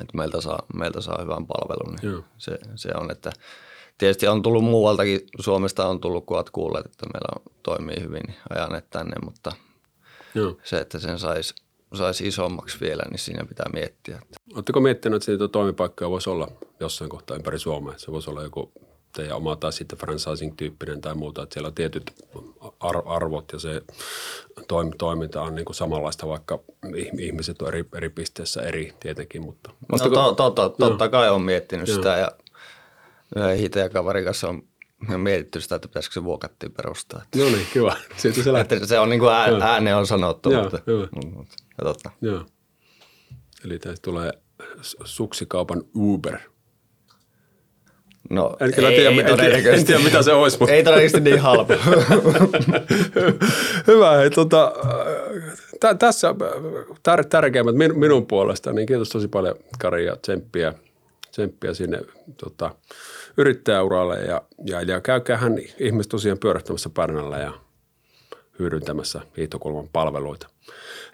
että 0.00 0.16
meiltä, 0.16 0.40
saa, 0.40 0.62
meiltä 0.74 1.00
saa 1.00 1.18
hyvän 1.22 1.46
palvelun. 1.46 1.98
Niin 2.02 2.24
se, 2.38 2.58
se 2.74 2.90
on, 2.94 3.10
että 3.10 3.32
tietysti 3.98 4.28
on 4.28 4.42
tullut 4.42 4.64
muualtakin, 4.64 5.20
Suomesta 5.40 5.88
on 5.88 6.00
tullut, 6.00 6.26
kun 6.26 6.36
olet 6.36 6.50
kuulleet, 6.50 6.86
että 6.86 7.06
meillä 7.12 7.28
on, 7.36 7.52
toimii 7.62 8.00
hyvin, 8.00 8.22
niin 8.26 8.38
ajaneet 8.50 8.90
tänne, 8.90 9.16
mutta 9.24 9.52
Joo. 10.34 10.56
se, 10.64 10.80
että 10.80 10.98
sen 10.98 11.18
saisi 11.18 11.54
sais 11.94 12.20
isommaksi 12.20 12.80
vielä, 12.80 13.02
niin 13.10 13.18
siinä 13.18 13.44
pitää 13.44 13.66
miettiä. 13.72 14.20
Oletteko 14.54 14.80
miettinyt, 14.80 15.16
että 15.16 15.26
siitä 15.26 15.48
toimipaikkoja 15.48 16.10
voisi 16.10 16.30
olla 16.30 16.48
jossain 16.80 17.10
kohtaa 17.10 17.36
ympäri 17.36 17.58
Suomea? 17.58 17.98
Se 17.98 18.12
voisi 18.12 18.30
olla 18.30 18.42
joku 18.42 18.72
teidän 19.16 19.36
oma 19.36 19.56
tai 19.56 19.72
sitten 19.72 19.98
franchising-tyyppinen 19.98 21.00
tai 21.00 21.14
muuta, 21.14 21.42
että 21.42 21.54
siellä 21.54 21.68
on 21.68 21.74
tietyt 21.74 22.12
arvot 23.06 23.52
ja 23.52 23.58
se 23.58 23.82
toiminta 24.98 25.42
on 25.42 25.54
niin 25.54 25.64
kuin 25.64 25.76
samanlaista, 25.76 26.28
vaikka 26.28 26.58
ihmiset 27.18 27.62
on 27.62 27.68
eri, 27.68 27.84
eri 27.94 28.08
pisteessä 28.08 28.62
eri 28.62 28.94
tietenkin. 29.00 29.42
Mutta. 29.42 29.70
No, 29.92 29.98
to, 29.98 30.34
to, 30.34 30.50
to, 30.50 30.68
totta 30.68 31.08
kai 31.08 31.30
on 31.30 31.42
miettinyt 31.42 31.88
sitä 31.88 32.16
ja 32.16 32.32
Hitä 33.56 33.80
ja 33.80 33.88
kaverin 33.88 34.24
kanssa 34.24 34.48
on 34.48 34.62
mietitty 35.16 35.60
sitä, 35.60 35.74
että 35.74 35.88
pitäisikö 35.88 36.14
se 36.14 36.24
vuokattiin 36.24 36.72
perustaa. 36.72 37.22
No 37.36 37.44
niin, 37.44 37.66
kiva. 37.72 37.96
Siitä 38.16 38.42
se 38.42 38.52
lähtee. 38.52 38.86
se 38.86 38.98
on 38.98 39.10
niin 39.10 39.20
kuin 39.20 39.32
ääne 39.62 39.94
on 39.94 40.06
sanottu, 40.06 40.52
Joo, 40.52 40.62
mutta, 40.62 40.78
mutta 41.36 41.54
katsotaan. 41.84 42.14
Joo. 42.20 42.46
Eli 43.64 43.78
tästä 43.78 44.02
tulee 44.02 44.32
suksikaupan 45.04 45.82
Uber– 45.94 46.38
No, 48.30 48.56
en 48.60 48.74
kyllä 48.74 48.88
ei, 48.88 48.96
tiedä, 48.96 49.10
ei 49.10 49.18
en, 49.18 49.36
tiedä, 49.36 49.76
en 49.76 49.86
tiedä, 49.86 50.00
mitä 50.00 50.22
se 50.22 50.32
olisi. 50.32 50.56
Mutta. 50.60 50.74
Ei 50.74 50.84
todennäköisesti 50.84 51.20
niin 51.20 51.40
halpa. 51.40 51.74
Hyvä. 53.86 54.16
Hei, 54.16 54.30
tota, 54.30 54.72
tä, 55.80 55.94
tässä 55.94 56.34
tär, 57.02 57.24
tärkeimmät 57.24 57.74
min, 57.74 57.98
minun 57.98 58.26
puolesta, 58.26 58.72
niin 58.72 58.86
kiitos 58.86 59.08
tosi 59.08 59.28
paljon 59.28 59.54
Kari 59.78 60.06
ja 60.06 60.16
tsemppiä, 60.16 60.74
tsemppiä 61.30 61.74
sinne 61.74 62.00
tota, 62.36 62.74
yrittäjäuralle 63.36 64.18
ja, 64.18 64.42
ja, 64.66 64.82
ja 64.82 65.00
käykäähän 65.00 65.58
ihmiset 65.78 66.10
tosiaan 66.10 66.38
pyörähtämässä 66.38 66.90
Pärnällä 66.94 67.38
ja 67.38 67.52
hyödyntämässä 68.58 69.20
hiihtokulman 69.36 69.88
palveluita. 69.92 70.48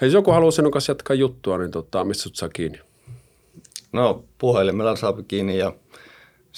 Hei, 0.00 0.06
jos 0.06 0.14
joku 0.14 0.30
haluaa 0.30 0.50
sinun 0.50 0.72
kanssa 0.72 0.90
jatkaa 0.90 1.16
juttua, 1.16 1.58
niin 1.58 1.70
tota, 1.70 2.04
mistä 2.04 2.22
sut 2.22 2.36
saa 2.36 2.48
kiinni? 2.48 2.80
No 3.92 4.24
puhelimella 4.38 4.96
saa 4.96 5.14
kiinni 5.28 5.58
ja– 5.58 5.72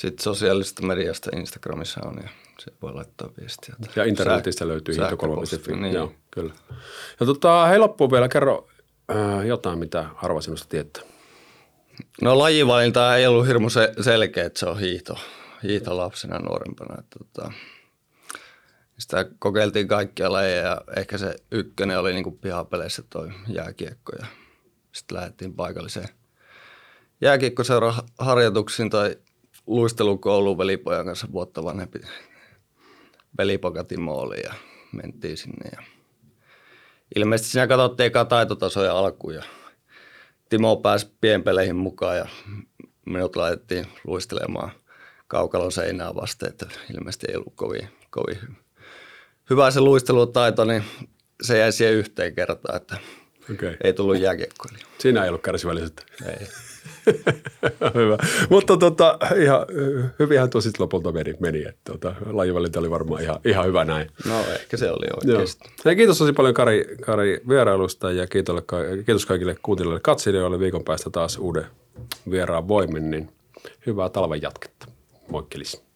sitten 0.01 0.25
sosiaalisesta 0.25 0.83
mediasta 0.83 1.31
Instagramissa 1.37 2.01
on 2.05 2.19
ja 2.23 2.29
se 2.59 2.73
voi 2.83 2.95
laittaa 2.95 3.31
viestiä. 3.41 3.75
Ja 3.97 4.05
internetistä 4.05 4.69
löytyy 4.69 4.95
hiihtokolma.fi. 4.95 5.73
Niin. 5.73 5.95
Joo, 5.95 6.13
kyllä. 6.31 6.53
Ja 7.21 7.27
tota, 7.27 7.67
hei 7.67 7.79
loppuun 7.79 8.11
vielä 8.11 8.29
kerro 8.29 8.69
äh, 9.11 9.47
jotain, 9.47 9.79
mitä 9.79 10.07
harva 10.15 10.41
sinusta 10.41 10.69
tietää. 10.69 11.03
No 12.23 12.39
lajivalinta 12.39 13.17
ei 13.17 13.27
ollut 13.27 13.47
hirmu 13.47 13.71
se, 13.71 13.93
selkeä, 14.01 14.45
että 14.45 14.59
se 14.59 14.67
on 14.67 14.79
hiihto, 14.79 15.19
hiihto 15.63 15.97
lapsena 15.97 16.39
nuorempana. 16.39 16.95
Että, 16.99 17.19
tota, 17.19 17.53
sitä 18.99 19.27
kokeiltiin 19.39 19.89
kaikkia 19.89 20.33
lajeja 20.33 20.63
ja 20.63 20.81
ehkä 20.97 21.19
se 21.19 21.37
ykkönen 21.51 21.99
oli 21.99 22.13
niin 22.13 22.39
pihapeleissä 22.39 23.03
toi 23.11 23.29
jääkiekko 23.49 24.13
ja 24.19 24.27
sitten 24.93 25.17
lähdettiin 25.17 25.55
paikalliseen 25.55 26.09
jääkiekkoseura 27.21 27.95
harjoituksiin 28.19 28.91
tai 28.91 29.17
luistelukouluun 29.67 30.59
velipojan 30.59 31.07
kanssa 31.07 31.33
vuotta 31.33 31.65
vanhempi 31.65 31.99
velipoka 33.39 33.85
Timo 33.85 34.15
oli 34.15 34.41
ja 34.45 34.55
mentiin 34.93 35.37
sinne. 35.37 35.71
Ja 35.73 35.83
ilmeisesti 37.17 37.53
siinä 37.53 37.67
katsottiin 37.67 38.07
eka 38.07 38.25
taitotasoja 38.25 38.99
alkuun 38.99 39.35
ja 39.35 39.43
Timo 40.49 40.77
pääsi 40.77 41.13
pienpeleihin 41.21 41.77
mukaan 41.77 42.17
ja 42.17 42.27
minut 43.07 43.37
laitettiin 43.37 43.87
luistelemaan 44.05 44.73
kaukalon 45.31 45.73
seinää 45.73 46.15
vasten, 46.15 46.49
että 46.49 46.67
ilmeisesti 46.95 47.27
ei 47.29 47.37
ollut 47.37 47.53
kovin, 47.57 47.89
kovin 48.11 48.39
hyvä 49.51 49.71
se 49.71 49.81
luistelutaito, 49.81 50.65
niin 50.65 50.85
se 51.43 51.59
jäi 51.59 51.73
siihen 51.73 51.95
yhteen 51.95 52.35
kertaan, 52.35 52.77
että 52.77 52.97
okay. 53.55 53.77
ei 53.85 53.93
tullut 53.93 54.19
jääkiekkoilija. 54.19 54.87
Siinä 54.99 55.23
ei 55.23 55.29
ollut 55.29 55.43
kärsivällisyyttä. 55.43 56.03
Ei. 56.27 56.47
Hyvä. 57.95 58.19
Mutta 58.51 58.77
tota, 58.77 59.19
ihan 59.37 59.67
hyvinhän 60.19 60.51
tuo 60.51 60.61
sitten 60.61 60.83
lopulta 60.83 61.13
meni, 61.13 61.35
meni 61.41 61.65
että 61.65 61.93
tota, 61.93 62.15
lajivalinta 62.27 62.81
oli 62.81 62.91
varmaan 62.91 63.23
ihan, 63.23 63.41
ihan 63.45 63.67
hyvä 63.67 63.85
näin. 63.85 64.11
No 64.27 64.41
ehkä 64.41 64.77
se 64.77 64.91
oli 64.91 65.07
oikeasti. 65.25 65.71
Hei, 65.85 65.97
kiitos 65.97 66.19
tosi 66.19 66.33
paljon 66.33 66.55
Kari, 66.55 66.97
Kari 67.01 67.41
vierailusta 67.49 68.13
ja 68.13 68.27
kiitos, 68.27 68.63
kiitos 69.07 69.27
kaikille 69.27 69.57
kuuntelijoille 69.63 70.01
katselijoille 70.01 70.59
viikon 70.59 70.85
päästä 70.85 71.11
taas 71.11 71.39
uuden 71.39 71.67
vieraan 72.31 72.69
voimin, 72.69 73.11
niin 73.11 73.29
hyvää 73.87 74.09
talven 74.09 74.43
jatketta. 74.43 74.70
Moikkelis. 75.31 75.90